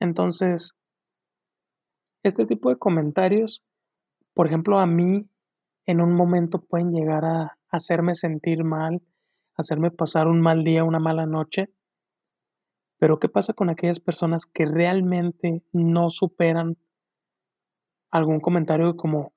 Entonces, 0.00 0.74
este 2.22 2.46
tipo 2.46 2.70
de 2.70 2.76
comentarios, 2.76 3.62
por 4.34 4.46
ejemplo, 4.46 4.78
a 4.78 4.86
mí 4.86 5.28
en 5.86 6.00
un 6.00 6.14
momento 6.14 6.60
pueden 6.60 6.92
llegar 6.92 7.24
a 7.24 7.58
hacerme 7.68 8.14
sentir 8.14 8.64
mal, 8.64 9.02
hacerme 9.56 9.90
pasar 9.90 10.28
un 10.28 10.40
mal 10.40 10.64
día, 10.64 10.84
una 10.84 11.00
mala 11.00 11.26
noche. 11.26 11.68
Pero 12.98 13.18
¿qué 13.18 13.28
pasa 13.28 13.52
con 13.52 13.68
aquellas 13.68 14.00
personas 14.00 14.46
que 14.46 14.64
realmente 14.64 15.62
no 15.72 16.10
superan 16.10 16.76
algún 18.10 18.40
comentario 18.40 18.96
como 18.96 19.32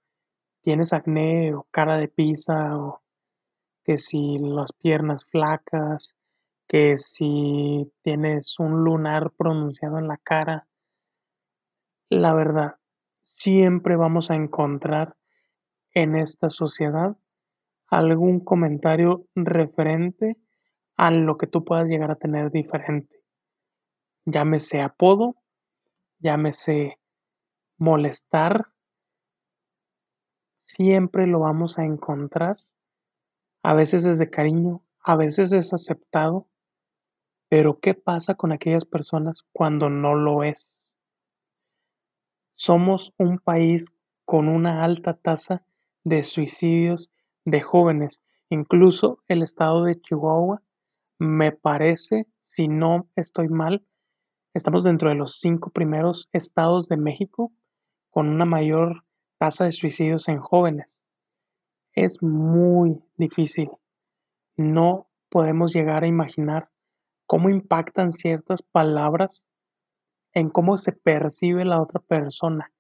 tienes 0.62 0.93
acné 0.93 1.54
o 1.56 1.65
cara 1.71 1.98
de 1.98 2.08
pizza 2.08 2.78
o 2.78 3.02
que 3.84 3.98
si 3.98 4.38
las 4.39 4.71
piernas 4.74 5.26
flacas, 5.26 6.13
que 6.67 6.98
si 6.98 7.91
tienes 8.04 8.60
un 8.60 8.84
lunar 8.84 9.32
pronunciado 9.32 9.98
en 9.98 10.08
la 10.08 10.17
cara? 10.17 10.67
La 12.17 12.34
verdad, 12.34 12.75
siempre 13.23 13.97
vamos 13.97 14.32
a 14.32 14.36
encontrar 14.36 15.17
en 15.93 16.15
esta 16.15 16.49
sociedad 16.49 17.17
algún 17.88 18.39
comentario 18.39 19.28
referente 19.36 20.38
a 20.95 21.12
lo 21.12 21.38
que 21.38 21.47
tú 21.47 21.65
puedas 21.65 21.89
llegar 21.89 22.12
a 22.12 22.15
tener 22.15 22.51
diferente. 22.51 23.21
Llámese 24.23 24.82
apodo, 24.82 25.36
llámese 26.19 27.01
molestar, 27.78 28.67
siempre 30.62 31.28
lo 31.28 31.41
vamos 31.41 31.78
a 31.78 31.84
encontrar. 31.84 32.56
A 33.62 33.73
veces 33.73 34.06
es 34.06 34.19
de 34.19 34.30
cariño, 34.30 34.86
a 35.04 35.17
veces 35.17 35.51
es 35.51 35.73
aceptado, 35.73 36.47
pero 37.49 37.82
¿qué 37.82 37.93
pasa 37.93 38.36
con 38.36 38.54
aquellas 38.54 38.86
personas 38.86 39.43
cuando 39.51 39.89
no 39.89 40.15
lo 40.15 40.43
es? 40.43 40.85
Somos 42.58 43.13
un 43.18 43.39
país 43.39 43.86
con 44.24 44.48
una 44.48 44.86
alta 44.86 45.13
tasa 45.13 45.65
de 46.06 46.24
suicidios 46.24 47.12
de 47.44 47.60
jóvenes. 47.60 48.24
Incluso 48.50 49.20
el 49.28 49.44
estado 49.44 49.84
de 49.84 50.00
Chihuahua, 50.00 50.63
me 51.20 51.52
parece, 51.52 52.28
si 52.38 52.70
no 52.70 53.10
estoy 53.18 53.50
mal, 53.50 53.86
estamos 54.54 54.86
dentro 54.86 55.10
de 55.10 55.15
los 55.15 55.36
cinco 55.36 55.70
primeros 55.70 56.30
estados 56.32 56.88
de 56.88 56.96
México 56.96 57.52
con 58.10 58.30
una 58.30 58.46
mayor 58.46 59.04
tasa 59.38 59.65
de 59.65 59.74
suicidios 59.74 60.30
en 60.30 60.39
jóvenes. 60.39 61.04
Es 61.91 62.24
muy 62.24 63.04
difícil. 63.18 63.70
No 64.56 65.10
podemos 65.28 65.74
llegar 65.74 66.06
a 66.06 66.08
imaginar 66.08 66.70
cómo 67.28 67.50
impactan 67.50 68.13
ciertas 68.13 68.62
palabras 68.62 69.44
en 70.36 70.50
cómo 70.50 70.78
se 70.78 70.91
percibe 70.91 71.65
la 71.65 71.82
otra 71.82 72.02
persona. 72.02 72.71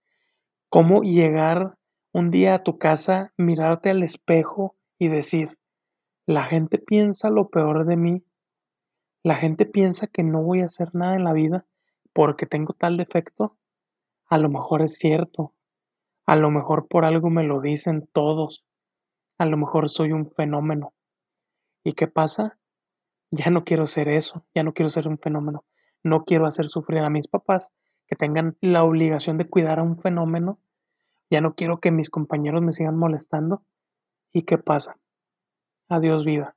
Cómo 0.69 1.01
llegar 1.01 1.77
un 2.11 2.29
día 2.29 2.55
a 2.55 2.63
tu 2.63 2.77
casa, 2.77 3.33
mirarte 3.37 3.89
al 3.89 4.03
espejo 4.03 4.75
y 4.99 5.07
decir, 5.07 5.57
la 6.27 6.43
gente 6.43 6.77
piensa 6.77 7.29
lo 7.29 7.49
peor 7.49 7.85
de 7.85 7.95
mí. 7.95 8.23
La 9.23 9.35
gente 9.35 9.65
piensa 9.65 10.07
que 10.07 10.21
no 10.23 10.43
voy 10.43 10.61
a 10.61 10.65
hacer 10.65 10.93
nada 10.93 11.15
en 11.15 11.23
la 11.23 11.33
vida 11.33 11.65
porque 12.13 12.45
tengo 12.45 12.73
tal 12.73 12.97
defecto. 12.97 13.57
A 14.27 14.37
lo 14.37 14.49
mejor 14.49 14.81
es 14.81 14.97
cierto. 14.97 15.53
A 16.25 16.35
lo 16.35 16.51
mejor 16.51 16.87
por 16.87 17.05
algo 17.05 17.29
me 17.29 17.43
lo 17.43 17.61
dicen 17.61 18.07
todos. 18.11 18.65
A 19.37 19.45
lo 19.45 19.55
mejor 19.55 19.89
soy 19.89 20.11
un 20.11 20.29
fenómeno. 20.29 20.93
¿Y 21.83 21.93
qué 21.93 22.07
pasa? 22.07 22.59
Ya 23.31 23.49
no 23.49 23.63
quiero 23.63 23.87
ser 23.87 24.09
eso, 24.09 24.45
ya 24.53 24.63
no 24.63 24.73
quiero 24.73 24.89
ser 24.89 25.07
un 25.07 25.17
fenómeno 25.17 25.63
no 26.05 26.23
quiero 26.23 26.45
hacer 26.45 26.69
sufrir 26.69 26.99
a 26.99 27.09
mis 27.09 27.27
papás 27.27 27.71
que 28.07 28.15
tengan 28.15 28.55
la 28.61 28.83
obligación 28.83 29.39
de 29.39 29.49
cuidar 29.49 29.79
a 29.79 29.83
un 29.83 29.97
fenómeno, 29.97 30.59
ya 31.31 31.41
no 31.41 31.55
quiero 31.55 31.79
que 31.79 31.91
mis 31.91 32.11
compañeros 32.11 32.61
me 32.61 32.73
sigan 32.73 32.95
molestando. 32.95 33.63
¿Y 34.31 34.43
qué 34.43 34.59
pasa? 34.59 34.97
Adiós 35.89 36.23
vida. 36.23 36.55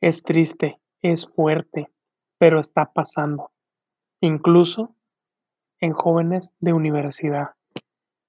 Es 0.00 0.22
triste, 0.22 0.80
es 1.02 1.28
fuerte, 1.28 1.90
pero 2.38 2.60
está 2.60 2.92
pasando. 2.92 3.50
Incluso 4.20 4.94
en 5.80 5.92
jóvenes 5.92 6.54
de 6.60 6.72
universidad. 6.72 7.56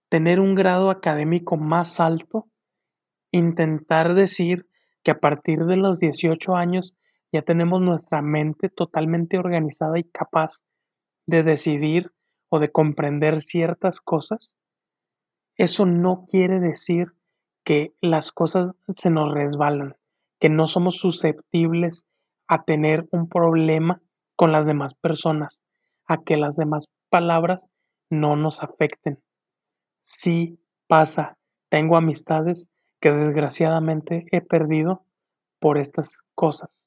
Tener 0.09 0.39
un 0.39 0.55
grado 0.55 0.89
académico 0.89 1.57
más 1.57 1.99
alto, 1.99 2.47
intentar 3.31 4.15
decir 4.15 4.67
que 5.03 5.11
a 5.11 5.19
partir 5.19 5.65
de 5.65 5.77
los 5.77 5.99
18 5.99 6.55
años 6.55 6.95
ya 7.33 7.41
tenemos 7.41 7.81
nuestra 7.81 8.21
mente 8.21 8.69
totalmente 8.69 9.39
organizada 9.39 9.97
y 9.97 10.03
capaz 10.03 10.59
de 11.25 11.41
decidir 11.41 12.11
o 12.49 12.59
de 12.59 12.71
comprender 12.71 13.41
ciertas 13.41 13.99
cosas, 13.99 14.51
eso 15.57 15.87
no 15.87 16.25
quiere 16.29 16.59
decir 16.59 17.13
que 17.65 17.95
las 18.01 18.31
cosas 18.31 18.73
se 18.93 19.09
nos 19.09 19.33
resbalan, 19.33 19.95
que 20.39 20.49
no 20.49 20.67
somos 20.67 20.97
susceptibles 20.97 22.05
a 22.47 22.63
tener 22.65 23.07
un 23.11 23.27
problema 23.27 23.99
con 24.35 24.51
las 24.51 24.67
demás 24.67 24.93
personas, 24.93 25.59
a 26.05 26.17
que 26.17 26.37
las 26.37 26.55
demás 26.55 26.85
palabras 27.09 27.67
no 28.11 28.35
nos 28.35 28.61
afecten. 28.61 29.23
Sí 30.01 30.59
pasa, 30.87 31.37
tengo 31.69 31.97
amistades 31.97 32.67
que 33.01 33.11
desgraciadamente 33.11 34.25
he 34.31 34.41
perdido 34.41 35.03
por 35.59 35.79
estas 35.79 36.21
cosas. 36.35 36.82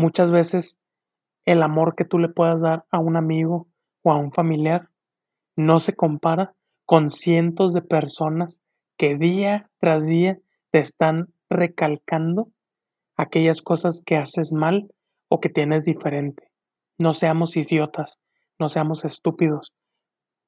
Muchas 0.00 0.32
veces 0.32 0.78
el 1.44 1.62
amor 1.62 1.94
que 1.94 2.06
tú 2.06 2.18
le 2.18 2.30
puedas 2.30 2.62
dar 2.62 2.86
a 2.90 2.98
un 2.98 3.18
amigo 3.18 3.68
o 4.02 4.10
a 4.10 4.16
un 4.16 4.32
familiar 4.32 4.88
no 5.56 5.78
se 5.78 5.94
compara 5.94 6.54
con 6.86 7.10
cientos 7.10 7.74
de 7.74 7.82
personas 7.82 8.62
que 8.96 9.16
día 9.16 9.68
tras 9.78 10.06
día 10.06 10.38
te 10.70 10.78
están 10.78 11.34
recalcando 11.50 12.48
aquellas 13.14 13.60
cosas 13.60 14.00
que 14.00 14.16
haces 14.16 14.54
mal 14.54 14.90
o 15.28 15.38
que 15.38 15.50
tienes 15.50 15.84
diferente. 15.84 16.50
No 16.96 17.12
seamos 17.12 17.58
idiotas, 17.58 18.18
no 18.58 18.70
seamos 18.70 19.04
estúpidos. 19.04 19.74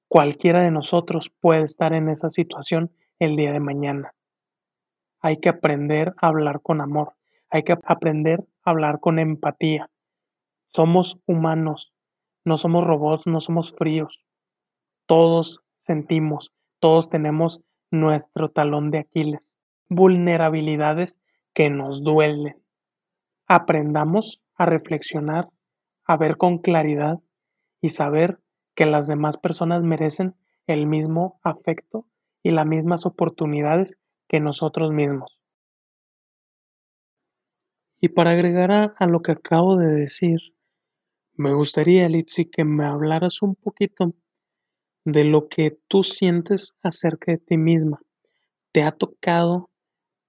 Cualquiera 0.08 0.62
de 0.62 0.70
nosotros 0.70 1.30
puede 1.40 1.64
estar 1.64 1.92
en 1.92 2.08
esa 2.08 2.30
situación 2.30 2.90
el 3.18 3.36
día 3.36 3.52
de 3.52 3.60
mañana. 3.60 4.14
Hay 5.20 5.36
que 5.40 5.50
aprender 5.50 6.14
a 6.22 6.28
hablar 6.28 6.62
con 6.62 6.80
amor, 6.80 7.12
hay 7.50 7.64
que 7.64 7.74
aprender 7.84 8.46
hablar 8.62 9.00
con 9.00 9.18
empatía. 9.18 9.90
Somos 10.68 11.18
humanos, 11.26 11.92
no 12.44 12.56
somos 12.56 12.84
robots, 12.84 13.26
no 13.26 13.40
somos 13.40 13.74
fríos. 13.76 14.24
Todos 15.06 15.60
sentimos, 15.78 16.52
todos 16.80 17.08
tenemos 17.08 17.60
nuestro 17.90 18.48
talón 18.50 18.90
de 18.90 19.00
Aquiles, 19.00 19.52
vulnerabilidades 19.88 21.18
que 21.52 21.70
nos 21.70 22.02
duelen. 22.02 22.56
Aprendamos 23.46 24.40
a 24.54 24.66
reflexionar, 24.66 25.48
a 26.06 26.16
ver 26.16 26.36
con 26.36 26.58
claridad 26.58 27.18
y 27.80 27.90
saber 27.90 28.40
que 28.74 28.86
las 28.86 29.06
demás 29.06 29.36
personas 29.36 29.84
merecen 29.84 30.34
el 30.66 30.86
mismo 30.86 31.40
afecto 31.42 32.06
y 32.42 32.50
las 32.50 32.66
mismas 32.66 33.04
oportunidades 33.06 33.98
que 34.28 34.40
nosotros 34.40 34.92
mismos. 34.92 35.41
Y 38.04 38.08
para 38.08 38.32
agregar 38.32 38.72
a, 38.72 39.06
lo 39.06 39.22
que 39.22 39.30
acabo 39.30 39.76
de 39.76 39.86
decir, 39.86 40.40
me 41.34 41.54
gustaría, 41.54 42.08
Litsi, 42.08 42.46
que 42.46 42.64
me 42.64 42.84
hablaras 42.84 43.42
un 43.42 43.54
poquito 43.54 44.12
de 45.04 45.22
lo 45.22 45.48
que 45.48 45.78
tú 45.86 46.02
sientes 46.02 46.74
acerca 46.82 47.30
de 47.30 47.38
ti 47.38 47.56
misma. 47.56 48.00
¿Te 48.72 48.82
ha 48.82 48.90
tocado 48.90 49.70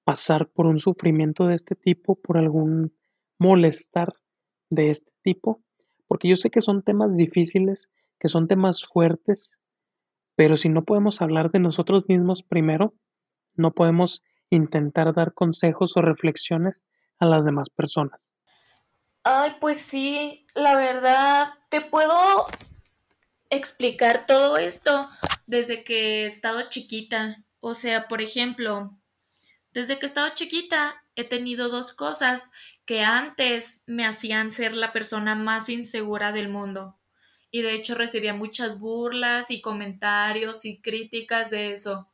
pasar 0.03 0.51
por 0.51 0.67
un 0.67 0.79
sufrimiento 0.79 1.47
de 1.47 1.55
este 1.55 1.73
tipo, 1.73 2.13
por 2.13 2.37
algún 2.37 2.95
molestar 3.39 4.13
de 4.69 4.91
este 4.91 5.11
tipo? 5.23 5.63
Porque 6.05 6.27
yo 6.27 6.35
sé 6.35 6.51
que 6.51 6.61
son 6.61 6.83
temas 6.83 7.17
difíciles, 7.17 7.89
que 8.19 8.27
son 8.27 8.47
temas 8.47 8.85
fuertes, 8.85 9.49
pero 10.35 10.57
si 10.57 10.69
no 10.69 10.83
podemos 10.83 11.23
hablar 11.23 11.49
de 11.49 11.57
nosotros 11.57 12.03
mismos 12.07 12.43
primero, 12.43 12.93
no 13.55 13.71
podemos 13.71 14.21
intentar 14.51 15.15
dar 15.15 15.33
consejos 15.33 15.97
o 15.97 16.03
reflexiones 16.03 16.83
a 17.23 17.25
las 17.25 17.45
demás 17.45 17.69
personas. 17.69 18.19
Ay, 19.23 19.55
pues 19.61 19.79
sí, 19.79 20.45
la 20.53 20.75
verdad, 20.75 21.47
te 21.69 21.81
puedo 21.81 22.45
explicar 23.49 24.25
todo 24.25 24.57
esto 24.57 25.09
desde 25.47 25.83
que 25.83 26.23
he 26.23 26.25
estado 26.25 26.67
chiquita. 26.69 27.43
O 27.61 27.73
sea, 27.73 28.07
por 28.07 28.21
ejemplo, 28.21 28.97
desde 29.71 29.97
que 29.97 30.05
he 30.05 30.09
estado 30.09 30.29
chiquita 30.35 31.03
he 31.15 31.23
tenido 31.23 31.69
dos 31.69 31.93
cosas 31.93 32.51
que 32.85 33.03
antes 33.03 33.83
me 33.87 34.05
hacían 34.05 34.51
ser 34.51 34.75
la 34.75 34.91
persona 34.91 35.35
más 35.35 35.69
insegura 35.69 36.31
del 36.31 36.49
mundo. 36.49 36.99
Y 37.51 37.61
de 37.61 37.75
hecho 37.75 37.95
recibía 37.95 38.33
muchas 38.33 38.79
burlas 38.79 39.51
y 39.51 39.61
comentarios 39.61 40.65
y 40.65 40.81
críticas 40.81 41.51
de 41.51 41.73
eso. 41.73 42.09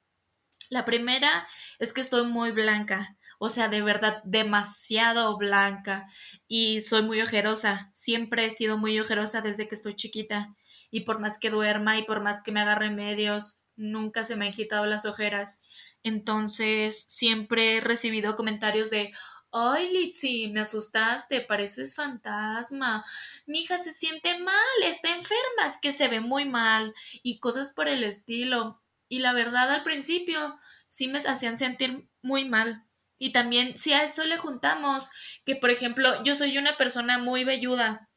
La 0.69 0.85
primera 0.85 1.47
es 1.79 1.93
que 1.93 2.01
estoy 2.01 2.27
muy 2.27 2.51
blanca, 2.51 3.17
o 3.39 3.49
sea, 3.49 3.69
de 3.69 3.81
verdad 3.81 4.21
demasiado 4.25 5.35
blanca 5.37 6.07
y 6.47 6.81
soy 6.81 7.01
muy 7.01 7.21
ojerosa. 7.21 7.89
Siempre 7.93 8.45
he 8.45 8.49
sido 8.51 8.77
muy 8.77 8.99
ojerosa 8.99 9.41
desde 9.41 9.67
que 9.67 9.75
estoy 9.75 9.95
chiquita 9.95 10.55
y 10.91 11.01
por 11.01 11.19
más 11.19 11.39
que 11.39 11.49
duerma 11.49 11.97
y 11.97 12.03
por 12.03 12.21
más 12.21 12.43
que 12.43 12.51
me 12.51 12.61
agarre 12.61 12.91
medios, 12.91 13.61
nunca 13.75 14.23
se 14.25 14.35
me 14.35 14.47
han 14.47 14.53
quitado 14.53 14.85
las 14.85 15.05
ojeras. 15.05 15.63
Entonces, 16.03 17.05
siempre 17.07 17.77
he 17.77 17.79
recibido 17.79 18.35
comentarios 18.35 18.89
de, 18.89 19.13
Ay, 19.51 19.91
Litsi, 19.91 20.49
me 20.49 20.59
asustaste, 20.59 21.41
pareces 21.41 21.95
fantasma. 21.95 23.03
Mi 23.47 23.61
hija 23.61 23.77
se 23.79 23.91
siente 23.91 24.37
mal, 24.39 24.83
está 24.83 25.09
enferma, 25.09 25.65
es 25.65 25.77
que 25.81 25.91
se 25.91 26.07
ve 26.07 26.19
muy 26.19 26.45
mal 26.45 26.93
y 27.23 27.39
cosas 27.39 27.71
por 27.73 27.87
el 27.87 28.03
estilo. 28.03 28.81
Y 29.07 29.19
la 29.19 29.33
verdad, 29.33 29.71
al 29.71 29.81
principio 29.81 30.59
sí 30.87 31.07
me 31.07 31.17
hacían 31.17 31.57
sentir 31.57 32.07
muy 32.21 32.45
mal. 32.45 32.85
Y 33.19 33.31
también, 33.33 33.77
si 33.77 33.93
a 33.93 34.03
esto 34.03 34.25
le 34.25 34.37
juntamos 34.37 35.09
que, 35.45 35.55
por 35.55 35.69
ejemplo, 35.71 36.23
yo 36.23 36.35
soy 36.35 36.57
una 36.57 36.77
persona 36.77 37.19
muy 37.19 37.43
velluda 37.43 38.09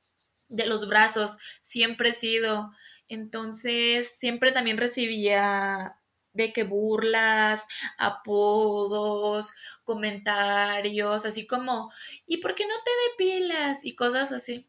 de 0.49 0.67
los 0.67 0.89
brazos, 0.89 1.39
siempre 1.61 2.11
he 2.11 2.15
sido. 2.15 2.71
Entonces, 3.09 4.19
siempre 4.19 4.53
también 4.53 4.79
recibía 4.79 5.97
de 6.33 6.53
que 6.53 6.65
burlas, 6.65 7.67
apodos, 7.99 9.53
comentarios, 9.85 11.27
así 11.27 11.47
como, 11.47 11.91
¿y 12.27 12.39
por 12.39 12.55
qué 12.55 12.67
no 12.67 12.75
te 12.85 13.25
depilas? 13.25 13.85
y 13.85 13.95
cosas 13.95 14.33
así. 14.33 14.69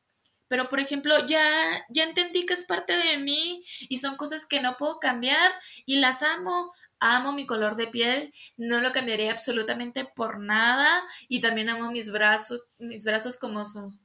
Pero 0.50 0.70
por 0.70 0.80
ejemplo, 0.80 1.26
ya 1.26 1.42
ya 1.90 2.04
entendí 2.04 2.46
que 2.46 2.54
es 2.54 2.66
parte 2.66 2.96
de 2.98 3.18
mí 3.18 3.64
y 3.90 3.98
son 4.00 4.18
cosas 4.18 4.46
que 4.46 4.62
no 4.62 4.78
puedo 4.78 5.00
cambiar 5.00 5.52
y 5.86 5.98
las 5.98 6.22
amo. 6.22 6.74
Amo 7.06 7.34
mi 7.34 7.46
color 7.46 7.76
de 7.76 7.88
piel, 7.88 8.34
no 8.56 8.80
lo 8.80 8.94
cambiaría 8.94 9.32
absolutamente 9.32 10.06
por 10.06 10.40
nada 10.40 11.04
y 11.28 11.42
también 11.42 11.70
amo 11.70 11.92
mis 11.92 12.12
brazos, 12.12 12.62
mis 12.80 13.04
brazos 13.04 13.38
como 13.38 13.66
son. 13.66 14.00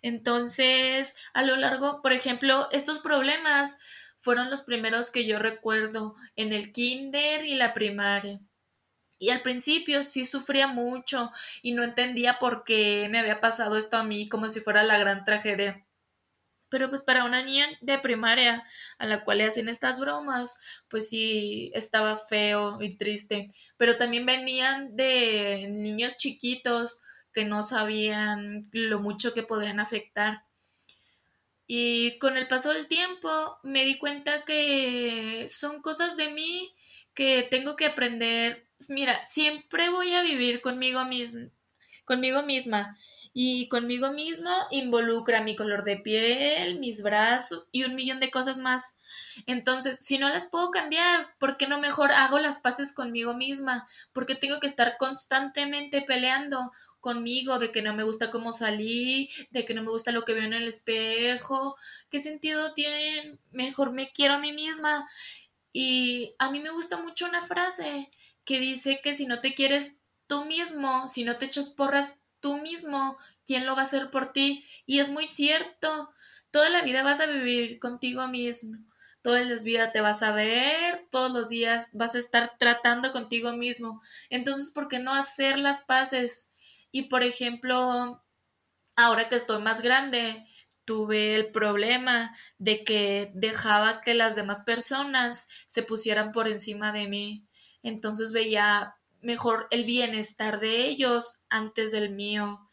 Entonces, 0.00 1.14
a 1.34 1.42
lo 1.42 1.56
largo, 1.56 2.00
por 2.00 2.12
ejemplo, 2.12 2.68
estos 2.72 2.98
problemas 3.00 3.76
fueron 4.20 4.48
los 4.48 4.62
primeros 4.62 5.10
que 5.10 5.26
yo 5.26 5.38
recuerdo 5.38 6.14
en 6.34 6.52
el 6.54 6.72
kinder 6.72 7.44
y 7.44 7.56
la 7.56 7.74
primaria. 7.74 8.40
Y 9.18 9.30
al 9.30 9.42
principio 9.42 10.02
sí 10.02 10.24
sufría 10.24 10.66
mucho 10.66 11.30
y 11.62 11.72
no 11.72 11.82
entendía 11.84 12.38
por 12.38 12.64
qué 12.64 13.08
me 13.10 13.18
había 13.18 13.38
pasado 13.40 13.76
esto 13.76 13.98
a 13.98 14.04
mí 14.04 14.28
como 14.30 14.48
si 14.48 14.60
fuera 14.60 14.82
la 14.82 14.98
gran 14.98 15.24
tragedia. 15.24 15.86
Pero 16.72 16.88
pues 16.88 17.02
para 17.02 17.26
una 17.26 17.44
niña 17.44 17.66
de 17.82 17.98
primaria 17.98 18.66
a 18.96 19.06
la 19.06 19.24
cual 19.24 19.38
le 19.38 19.44
hacen 19.44 19.68
estas 19.68 20.00
bromas, 20.00 20.58
pues 20.88 21.10
sí 21.10 21.70
estaba 21.74 22.16
feo 22.16 22.78
y 22.80 22.96
triste. 22.96 23.52
Pero 23.76 23.98
también 23.98 24.24
venían 24.24 24.96
de 24.96 25.68
niños 25.70 26.16
chiquitos 26.16 26.98
que 27.34 27.44
no 27.44 27.62
sabían 27.62 28.70
lo 28.72 29.00
mucho 29.00 29.34
que 29.34 29.42
podían 29.42 29.80
afectar. 29.80 30.44
Y 31.66 32.18
con 32.18 32.38
el 32.38 32.48
paso 32.48 32.72
del 32.72 32.88
tiempo 32.88 33.58
me 33.62 33.84
di 33.84 33.98
cuenta 33.98 34.46
que 34.46 35.44
son 35.48 35.82
cosas 35.82 36.16
de 36.16 36.28
mí 36.28 36.74
que 37.12 37.42
tengo 37.42 37.76
que 37.76 37.84
aprender. 37.84 38.66
Mira, 38.88 39.22
siempre 39.26 39.90
voy 39.90 40.14
a 40.14 40.22
vivir 40.22 40.62
conmigo 40.62 41.04
misma, 41.04 41.50
conmigo 42.06 42.42
misma. 42.42 42.96
Y 43.34 43.68
conmigo 43.68 44.12
misma 44.12 44.54
involucra 44.70 45.42
mi 45.42 45.56
color 45.56 45.84
de 45.84 45.96
piel, 45.96 46.78
mis 46.78 47.02
brazos 47.02 47.68
y 47.72 47.84
un 47.84 47.94
millón 47.94 48.20
de 48.20 48.30
cosas 48.30 48.58
más. 48.58 48.98
Entonces, 49.46 49.98
si 50.00 50.18
no 50.18 50.28
las 50.28 50.46
puedo 50.46 50.70
cambiar, 50.70 51.34
¿por 51.38 51.56
qué 51.56 51.66
no 51.66 51.80
mejor 51.80 52.12
hago 52.12 52.38
las 52.38 52.58
paces 52.58 52.92
conmigo 52.92 53.34
misma? 53.34 53.88
Porque 54.12 54.34
tengo 54.34 54.60
que 54.60 54.66
estar 54.66 54.96
constantemente 54.98 56.02
peleando 56.02 56.72
conmigo, 57.00 57.58
de 57.58 57.72
que 57.72 57.82
no 57.82 57.94
me 57.94 58.04
gusta 58.04 58.30
cómo 58.30 58.52
salí, 58.52 59.28
de 59.50 59.66
que 59.66 59.74
no 59.74 59.82
me 59.82 59.90
gusta 59.90 60.12
lo 60.12 60.24
que 60.24 60.34
veo 60.34 60.44
en 60.44 60.54
el 60.54 60.68
espejo. 60.68 61.76
¿Qué 62.10 62.20
sentido 62.20 62.72
tiene? 62.74 63.38
Mejor 63.50 63.92
me 63.92 64.12
quiero 64.12 64.34
a 64.34 64.38
mí 64.38 64.52
misma. 64.52 65.06
Y 65.72 66.34
a 66.38 66.50
mí 66.50 66.60
me 66.60 66.70
gusta 66.70 66.96
mucho 66.96 67.26
una 67.26 67.42
frase 67.42 68.08
que 68.44 68.60
dice 68.60 69.00
que 69.02 69.14
si 69.14 69.26
no 69.26 69.40
te 69.40 69.52
quieres 69.54 69.98
tú 70.26 70.44
mismo, 70.44 71.08
si 71.08 71.24
no 71.24 71.36
te 71.36 71.46
echas 71.46 71.70
porras 71.70 72.21
tú 72.42 72.58
mismo, 72.58 73.16
¿quién 73.46 73.64
lo 73.64 73.74
va 73.74 73.80
a 73.80 73.84
hacer 73.84 74.10
por 74.10 74.32
ti? 74.32 74.66
Y 74.84 74.98
es 74.98 75.08
muy 75.10 75.26
cierto. 75.26 76.12
Toda 76.50 76.68
la 76.68 76.82
vida 76.82 77.02
vas 77.02 77.20
a 77.20 77.26
vivir 77.26 77.78
contigo 77.78 78.28
mismo. 78.28 78.76
Toda 79.22 79.40
la 79.40 79.62
vida 79.62 79.92
te 79.92 80.00
vas 80.00 80.22
a 80.22 80.32
ver, 80.34 81.06
todos 81.10 81.32
los 81.32 81.48
días 81.48 81.88
vas 81.92 82.14
a 82.14 82.18
estar 82.18 82.58
tratando 82.58 83.12
contigo 83.12 83.52
mismo. 83.52 84.02
Entonces, 84.28 84.72
¿por 84.72 84.88
qué 84.88 84.98
no 84.98 85.14
hacer 85.14 85.58
las 85.58 85.80
paces? 85.84 86.52
Y 86.90 87.04
por 87.04 87.22
ejemplo, 87.22 88.22
ahora 88.96 89.28
que 89.28 89.36
estoy 89.36 89.62
más 89.62 89.80
grande, 89.80 90.44
tuve 90.84 91.36
el 91.36 91.52
problema 91.52 92.36
de 92.58 92.84
que 92.84 93.30
dejaba 93.34 94.00
que 94.00 94.14
las 94.14 94.34
demás 94.34 94.62
personas 94.62 95.48
se 95.68 95.82
pusieran 95.84 96.32
por 96.32 96.48
encima 96.48 96.92
de 96.92 97.06
mí. 97.06 97.46
Entonces 97.82 98.32
veía 98.32 98.96
mejor 99.22 99.68
el 99.70 99.84
bienestar 99.84 100.60
de 100.60 100.86
ellos 100.86 101.40
antes 101.48 101.92
del 101.92 102.10
mío. 102.10 102.68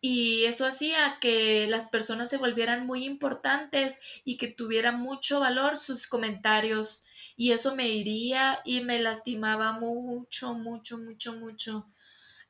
Y 0.00 0.44
eso 0.46 0.64
hacía 0.64 1.18
que 1.20 1.66
las 1.68 1.86
personas 1.86 2.30
se 2.30 2.38
volvieran 2.38 2.86
muy 2.86 3.04
importantes 3.04 4.00
y 4.24 4.38
que 4.38 4.48
tuvieran 4.48 4.98
mucho 4.98 5.40
valor 5.40 5.76
sus 5.76 6.06
comentarios. 6.06 7.04
Y 7.36 7.52
eso 7.52 7.74
me 7.76 7.88
iría 7.88 8.60
y 8.64 8.80
me 8.80 8.98
lastimaba 8.98 9.72
mucho, 9.72 10.54
mucho, 10.54 10.96
mucho, 10.96 11.34
mucho. 11.34 11.86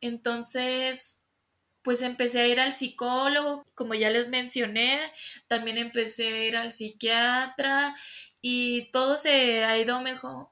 Entonces, 0.01 1.25
pues 1.83 2.03
empecé 2.03 2.41
a 2.41 2.47
ir 2.47 2.61
al 2.61 2.73
psicólogo, 2.73 3.67
como 3.75 3.95
ya 3.95 4.11
les 4.11 4.29
mencioné, 4.29 5.01
también 5.49 5.79
empecé 5.79 6.29
a 6.29 6.45
ir 6.45 6.57
al 6.57 6.71
psiquiatra 6.71 7.97
y 8.41 8.91
todo 8.93 9.17
se 9.17 9.65
ha 9.65 9.79
ido 9.79 10.01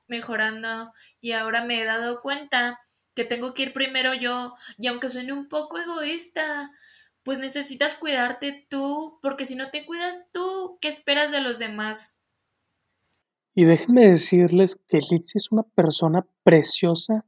mejorando 0.09 0.93
y 1.21 1.33
ahora 1.33 1.65
me 1.65 1.81
he 1.81 1.85
dado 1.85 2.21
cuenta 2.21 2.81
que 3.15 3.25
tengo 3.25 3.55
que 3.55 3.63
ir 3.63 3.73
primero 3.73 4.15
yo 4.15 4.55
y 4.77 4.87
aunque 4.87 5.11
suene 5.11 5.33
un 5.33 5.49
poco 5.49 5.79
egoísta, 5.79 6.71
pues 7.23 7.39
necesitas 7.39 7.95
cuidarte 7.95 8.67
tú, 8.71 9.19
porque 9.21 9.45
si 9.45 9.57
no 9.57 9.71
te 9.71 9.85
cuidas 9.85 10.31
tú, 10.33 10.79
¿qué 10.81 10.89
esperas 10.89 11.31
de 11.31 11.41
los 11.41 11.59
demás? 11.59 12.23
Y 13.55 13.65
déjenme 13.65 14.09
decirles 14.09 14.77
que 14.89 15.01
Litsi 15.01 15.39
es 15.39 15.51
una 15.51 15.65
persona 15.65 16.25
preciosa, 16.45 17.27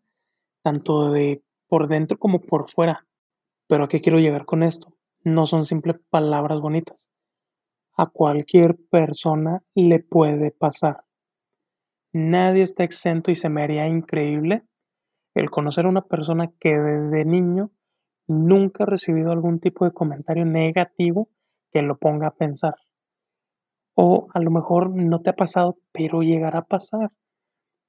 tanto 0.62 1.11
de 1.11 1.42
por 1.66 1.88
dentro 1.88 2.18
como 2.18 2.40
por 2.40 2.70
fuera. 2.70 3.06
Pero 3.66 3.84
¿a 3.84 3.88
qué 3.88 4.00
quiero 4.00 4.20
llegar 4.20 4.46
con 4.46 4.62
esto? 4.62 4.96
No 5.22 5.46
son 5.46 5.66
simples 5.66 5.96
palabras 6.08 6.61
bonitas. 6.61 7.09
A 8.03 8.07
cualquier 8.07 8.78
persona 8.90 9.62
le 9.74 9.98
puede 9.98 10.53
pasar. 10.53 11.05
Nadie 12.14 12.62
está 12.62 12.82
exento 12.82 13.30
y 13.30 13.36
se 13.36 13.51
me 13.51 13.62
haría 13.62 13.88
increíble 13.88 14.62
el 15.34 15.51
conocer 15.51 15.84
a 15.84 15.90
una 15.90 16.07
persona 16.07 16.51
que 16.59 16.80
desde 16.80 17.26
niño 17.26 17.72
nunca 18.26 18.84
ha 18.84 18.86
recibido 18.86 19.32
algún 19.32 19.61
tipo 19.61 19.84
de 19.84 19.92
comentario 19.92 20.46
negativo 20.46 21.28
que 21.70 21.82
lo 21.82 21.98
ponga 21.98 22.28
a 22.28 22.34
pensar. 22.34 22.76
O 23.94 24.28
a 24.32 24.40
lo 24.40 24.51
mejor 24.51 24.88
no 24.96 25.20
te 25.20 25.28
ha 25.28 25.36
pasado, 25.36 25.76
pero 25.92 26.22
llegará 26.22 26.61
a 26.61 26.66
pasar. 26.66 27.12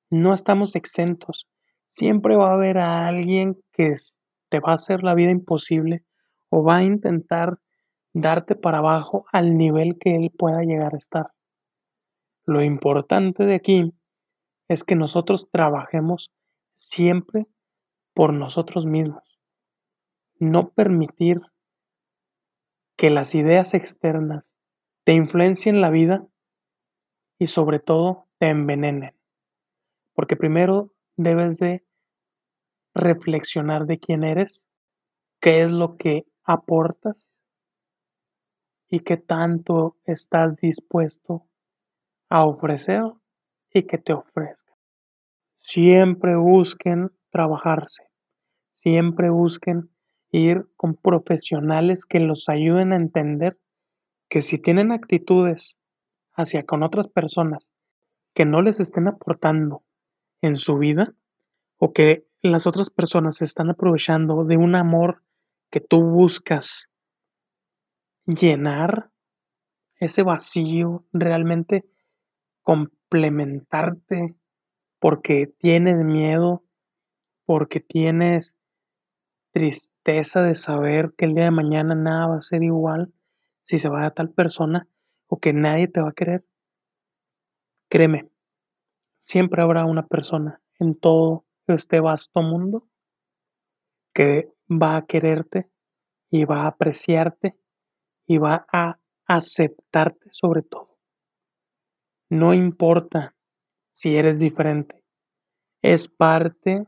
No 0.09 0.33
estamos 0.33 0.75
exentos. 0.75 1.47
Siempre 1.89 2.35
va 2.35 2.49
a 2.49 2.55
haber 2.55 2.79
a 2.79 3.07
alguien 3.07 3.57
que 3.71 3.93
te 4.49 4.59
va 4.59 4.73
a 4.73 4.75
hacer 4.75 5.03
la 5.03 5.15
vida 5.15 5.31
imposible 5.31 6.03
o 6.49 6.65
va 6.65 6.79
a 6.79 6.83
intentar 6.83 7.59
darte 8.13 8.55
para 8.55 8.79
abajo 8.79 9.25
al 9.31 9.57
nivel 9.57 9.97
que 9.99 10.15
él 10.15 10.31
pueda 10.37 10.61
llegar 10.61 10.93
a 10.93 10.97
estar. 10.97 11.31
Lo 12.45 12.63
importante 12.63 13.45
de 13.45 13.55
aquí 13.55 13.93
es 14.67 14.83
que 14.83 14.95
nosotros 14.95 15.49
trabajemos 15.51 16.31
siempre 16.75 17.45
por 18.13 18.33
nosotros 18.33 18.85
mismos. 18.85 19.23
No 20.39 20.69
permitir 20.69 21.41
que 22.97 23.09
las 23.09 23.35
ideas 23.35 23.73
externas 23.73 24.55
te 25.03 25.13
influencien 25.13 25.81
la 25.81 25.89
vida 25.89 26.27
y 27.39 27.47
sobre 27.47 27.79
todo 27.79 28.27
te 28.37 28.49
envenenen. 28.49 29.15
Porque 30.13 30.35
primero 30.35 30.93
debes 31.15 31.57
de 31.57 31.85
reflexionar 32.93 33.85
de 33.85 33.99
quién 33.99 34.23
eres, 34.23 34.63
qué 35.39 35.61
es 35.61 35.71
lo 35.71 35.95
que 35.97 36.25
aportas 36.43 37.30
y 38.91 38.99
qué 38.99 39.15
tanto 39.15 39.95
estás 40.05 40.57
dispuesto 40.57 41.47
a 42.29 42.45
ofrecer 42.45 43.01
y 43.73 43.83
que 43.83 43.97
te 43.97 44.11
ofrezca. 44.13 44.73
Siempre 45.59 46.35
busquen 46.35 47.09
trabajarse, 47.31 48.03
siempre 48.73 49.29
busquen 49.29 49.89
ir 50.31 50.67
con 50.75 50.95
profesionales 50.95 52.05
que 52.05 52.19
los 52.19 52.49
ayuden 52.49 52.91
a 52.91 52.97
entender 52.97 53.57
que 54.29 54.41
si 54.41 54.57
tienen 54.57 54.91
actitudes 54.91 55.77
hacia 56.33 56.65
con 56.65 56.83
otras 56.83 57.07
personas 57.07 57.71
que 58.33 58.45
no 58.45 58.61
les 58.61 58.81
estén 58.81 59.07
aportando 59.07 59.83
en 60.41 60.57
su 60.57 60.77
vida 60.77 61.05
o 61.77 61.93
que 61.93 62.25
las 62.41 62.67
otras 62.67 62.89
personas 62.89 63.37
se 63.37 63.45
están 63.45 63.69
aprovechando 63.69 64.43
de 64.43 64.57
un 64.57 64.75
amor 64.75 65.23
que 65.69 65.79
tú 65.79 66.03
buscas 66.03 66.90
llenar 68.35 69.11
ese 69.99 70.23
vacío, 70.23 71.05
realmente 71.13 71.85
complementarte 72.63 74.35
porque 74.99 75.47
tienes 75.59 75.97
miedo, 75.97 76.63
porque 77.45 77.79
tienes 77.79 78.55
tristeza 79.51 80.41
de 80.41 80.55
saber 80.55 81.13
que 81.17 81.25
el 81.25 81.33
día 81.33 81.45
de 81.45 81.51
mañana 81.51 81.95
nada 81.95 82.27
va 82.27 82.37
a 82.37 82.41
ser 82.41 82.63
igual 82.63 83.13
si 83.63 83.79
se 83.79 83.89
va 83.89 84.05
a 84.05 84.11
tal 84.11 84.29
persona 84.29 84.87
o 85.27 85.39
que 85.39 85.53
nadie 85.53 85.87
te 85.87 86.01
va 86.01 86.09
a 86.09 86.13
querer. 86.13 86.45
Créeme, 87.89 88.29
siempre 89.19 89.61
habrá 89.61 89.85
una 89.85 90.07
persona 90.07 90.61
en 90.79 90.95
todo 90.95 91.45
este 91.67 91.99
vasto 91.99 92.41
mundo 92.41 92.87
que 94.13 94.49
va 94.69 94.97
a 94.97 95.05
quererte 95.05 95.69
y 96.29 96.45
va 96.45 96.63
a 96.63 96.67
apreciarte 96.67 97.57
y 98.31 98.37
va 98.37 98.65
a 98.71 98.97
aceptarte 99.27 100.29
sobre 100.31 100.61
todo. 100.61 100.97
No 102.29 102.53
importa 102.53 103.35
si 103.91 104.15
eres 104.15 104.39
diferente, 104.39 105.03
es 105.81 106.07
parte 106.07 106.85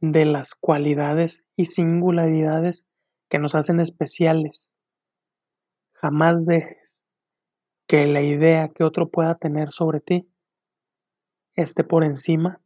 de 0.00 0.26
las 0.26 0.54
cualidades 0.54 1.44
y 1.56 1.64
singularidades 1.64 2.86
que 3.30 3.38
nos 3.38 3.54
hacen 3.54 3.80
especiales. 3.80 4.68
Jamás 5.94 6.44
dejes 6.44 7.02
que 7.86 8.06
la 8.06 8.20
idea 8.20 8.68
que 8.68 8.84
otro 8.84 9.08
pueda 9.08 9.36
tener 9.36 9.72
sobre 9.72 10.00
ti 10.00 10.28
esté 11.54 11.84
por 11.84 12.04
encima 12.04 12.60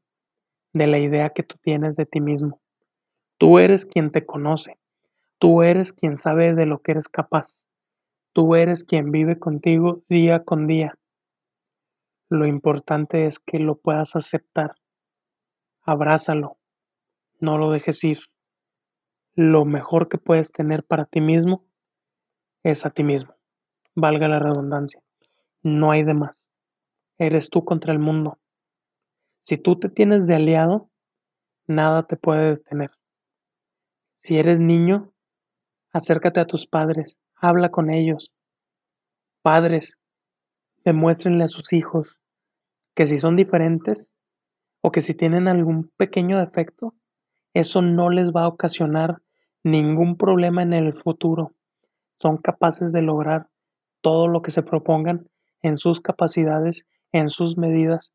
de 0.72 0.88
la 0.88 0.98
idea 0.98 1.30
que 1.30 1.44
tú 1.44 1.58
tienes 1.62 1.94
de 1.94 2.06
ti 2.06 2.20
mismo. 2.20 2.60
Tú 3.38 3.60
eres 3.60 3.86
quien 3.86 4.10
te 4.10 4.26
conoce, 4.26 4.80
tú 5.38 5.62
eres 5.62 5.92
quien 5.92 6.16
sabe 6.16 6.54
de 6.54 6.66
lo 6.66 6.80
que 6.80 6.90
eres 6.90 7.08
capaz, 7.08 7.62
tú 8.34 8.56
eres 8.56 8.84
quien 8.84 9.12
vive 9.12 9.38
contigo 9.38 10.02
día 10.08 10.44
con 10.44 10.66
día. 10.66 10.98
Lo 12.28 12.46
importante 12.46 13.26
es 13.26 13.38
que 13.38 13.60
lo 13.60 13.76
puedas 13.76 14.16
aceptar, 14.16 14.74
abrázalo, 15.82 16.58
no 17.38 17.58
lo 17.58 17.70
dejes 17.70 18.02
ir. 18.02 18.18
Lo 19.36 19.64
mejor 19.64 20.08
que 20.08 20.18
puedes 20.18 20.50
tener 20.50 20.84
para 20.84 21.04
ti 21.04 21.20
mismo 21.20 21.64
es 22.64 22.84
a 22.84 22.90
ti 22.90 23.04
mismo, 23.04 23.34
valga 23.94 24.26
la 24.26 24.40
redundancia. 24.40 25.00
No 25.62 25.92
hay 25.92 26.02
de 26.02 26.14
más. 26.14 26.42
Eres 27.18 27.50
tú 27.50 27.64
contra 27.64 27.92
el 27.92 28.00
mundo. 28.00 28.38
Si 29.42 29.58
tú 29.58 29.78
te 29.78 29.88
tienes 29.88 30.26
de 30.26 30.34
aliado, 30.34 30.90
nada 31.68 32.06
te 32.06 32.16
puede 32.16 32.56
detener. 32.56 32.90
Si 34.16 34.36
eres 34.38 34.58
niño, 34.58 35.12
acércate 35.92 36.40
a 36.40 36.46
tus 36.46 36.66
padres, 36.66 37.16
habla 37.46 37.70
con 37.70 37.90
ellos. 37.90 38.32
Padres, 39.42 39.98
demuéstrenle 40.84 41.44
a 41.44 41.48
sus 41.48 41.72
hijos 41.72 42.18
que 42.94 43.06
si 43.06 43.18
son 43.18 43.36
diferentes 43.36 44.12
o 44.80 44.90
que 44.90 45.00
si 45.00 45.14
tienen 45.14 45.48
algún 45.48 45.90
pequeño 45.96 46.38
defecto, 46.38 46.94
eso 47.52 47.82
no 47.82 48.10
les 48.10 48.30
va 48.30 48.44
a 48.44 48.48
ocasionar 48.48 49.22
ningún 49.62 50.16
problema 50.16 50.62
en 50.62 50.72
el 50.72 50.94
futuro. 50.94 51.52
Son 52.16 52.36
capaces 52.36 52.92
de 52.92 53.02
lograr 53.02 53.48
todo 54.00 54.28
lo 54.28 54.42
que 54.42 54.50
se 54.50 54.62
propongan 54.62 55.28
en 55.62 55.78
sus 55.78 56.00
capacidades, 56.00 56.84
en 57.12 57.30
sus 57.30 57.56
medidas 57.56 58.12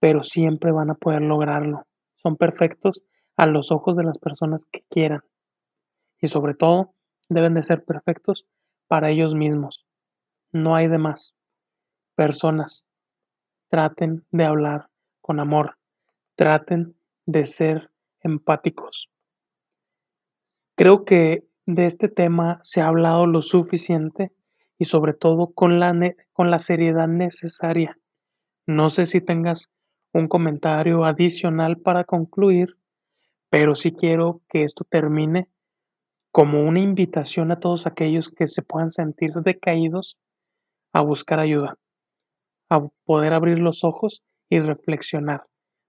pero 0.00 0.22
siempre 0.22 0.72
van 0.72 0.90
a 0.90 0.94
poder 0.94 1.22
lograrlo. 1.22 1.86
Son 2.16 2.36
perfectos 2.36 3.02
a 3.36 3.46
los 3.46 3.72
ojos 3.72 3.96
de 3.96 4.04
las 4.04 4.18
personas 4.18 4.64
que 4.70 4.84
quieran. 4.88 5.20
Y 6.20 6.28
sobre 6.28 6.54
todo, 6.54 6.94
deben 7.28 7.54
de 7.54 7.64
ser 7.64 7.84
perfectos 7.84 8.46
para 8.86 9.10
ellos 9.10 9.34
mismos. 9.34 9.86
No 10.52 10.74
hay 10.74 10.88
de 10.88 10.98
más. 10.98 11.34
Personas, 12.14 12.86
traten 13.68 14.24
de 14.30 14.44
hablar 14.44 14.88
con 15.20 15.40
amor. 15.40 15.76
Traten 16.34 16.96
de 17.26 17.44
ser 17.44 17.90
empáticos. 18.20 19.10
Creo 20.76 21.04
que 21.04 21.46
de 21.66 21.86
este 21.86 22.08
tema 22.08 22.58
se 22.62 22.80
ha 22.80 22.88
hablado 22.88 23.26
lo 23.26 23.42
suficiente 23.42 24.32
y 24.78 24.84
sobre 24.84 25.14
todo 25.14 25.52
con 25.52 25.80
la, 25.80 25.94
con 26.32 26.50
la 26.50 26.58
seriedad 26.58 27.08
necesaria. 27.08 27.98
No 28.66 28.88
sé 28.88 29.06
si 29.06 29.20
tengas 29.20 29.70
un 30.12 30.28
comentario 30.28 31.04
adicional 31.04 31.78
para 31.78 32.04
concluir, 32.04 32.76
pero 33.50 33.74
sí 33.74 33.92
quiero 33.92 34.42
que 34.48 34.62
esto 34.62 34.84
termine 34.84 35.48
como 36.36 36.60
una 36.60 36.80
invitación 36.80 37.50
a 37.50 37.60
todos 37.60 37.86
aquellos 37.86 38.28
que 38.28 38.46
se 38.46 38.60
puedan 38.60 38.90
sentir 38.90 39.32
decaídos 39.32 40.18
a 40.92 41.00
buscar 41.00 41.40
ayuda, 41.40 41.78
a 42.68 42.88
poder 43.06 43.32
abrir 43.32 43.58
los 43.58 43.84
ojos 43.84 44.22
y 44.50 44.60
reflexionar. 44.60 45.46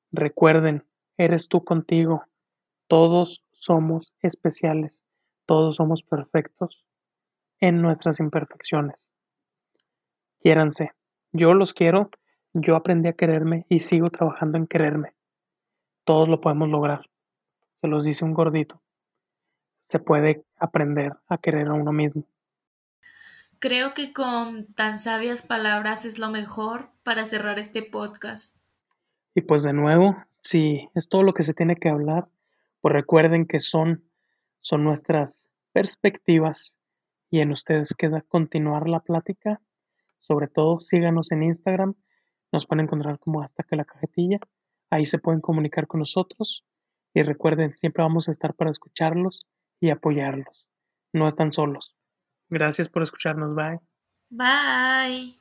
Recuerden, 0.09 0.85
eres 1.17 1.49
tú 1.49 1.65
contigo. 1.65 2.23
Todos 2.87 3.43
somos 3.51 4.13
especiales, 4.21 5.03
todos 5.45 5.75
somos 5.75 6.01
perfectos 6.01 6.85
en 7.59 7.81
nuestras 7.81 8.21
imperfecciones. 8.21 9.11
Quiéranse. 10.39 10.91
Yo 11.33 11.55
los 11.55 11.73
quiero, 11.73 12.09
yo 12.53 12.77
aprendí 12.77 13.09
a 13.09 13.17
quererme 13.17 13.65
y 13.67 13.79
sigo 13.79 14.11
trabajando 14.11 14.57
en 14.57 14.67
quererme. 14.67 15.13
Todos 16.05 16.29
lo 16.29 16.39
podemos 16.39 16.69
lograr. 16.69 17.01
Se 17.81 17.89
los 17.89 18.05
dice 18.05 18.23
un 18.23 18.33
gordito. 18.33 18.81
Se 19.87 19.99
puede 19.99 20.43
aprender 20.57 21.13
a 21.27 21.37
querer 21.37 21.67
a 21.67 21.73
uno 21.73 21.91
mismo. 21.91 22.23
Creo 23.59 23.93
que 23.95 24.13
con 24.13 24.71
tan 24.73 24.99
sabias 24.99 25.47
palabras 25.47 26.05
es 26.05 26.19
lo 26.19 26.29
mejor 26.29 26.89
para 27.03 27.25
cerrar 27.25 27.57
este 27.57 27.81
podcast. 27.81 28.57
Y 29.33 29.41
pues 29.41 29.63
de 29.63 29.73
nuevo, 29.73 30.15
si 30.41 30.89
es 30.93 31.09
todo 31.09 31.23
lo 31.23 31.33
que 31.33 31.43
se 31.43 31.53
tiene 31.53 31.75
que 31.75 31.89
hablar, 31.89 32.27
pues 32.81 32.93
recuerden 32.93 33.47
que 33.47 33.59
son, 33.59 34.03
son 34.61 34.83
nuestras 34.83 35.47
perspectivas 35.73 36.73
y 37.29 37.39
en 37.39 37.51
ustedes 37.51 37.93
queda 37.93 38.21
continuar 38.21 38.87
la 38.87 38.99
plática. 38.99 39.59
Sobre 40.19 40.47
todo 40.47 40.79
síganos 40.79 41.31
en 41.31 41.43
Instagram, 41.43 41.95
nos 42.51 42.65
pueden 42.65 42.85
encontrar 42.85 43.19
como 43.19 43.41
hasta 43.41 43.63
que 43.63 43.75
la 43.75 43.85
cajetilla, 43.85 44.39
ahí 44.89 45.05
se 45.05 45.17
pueden 45.19 45.41
comunicar 45.41 45.87
con 45.87 45.99
nosotros 45.99 46.63
y 47.13 47.23
recuerden, 47.23 47.75
siempre 47.75 48.03
vamos 48.03 48.27
a 48.27 48.31
estar 48.31 48.53
para 48.53 48.71
escucharlos 48.71 49.45
y 49.79 49.89
apoyarlos. 49.89 50.67
No 51.13 51.27
están 51.27 51.51
solos. 51.51 51.95
Gracias 52.49 52.89
por 52.89 53.03
escucharnos, 53.03 53.55
bye. 53.55 53.79
Bye. 54.29 55.37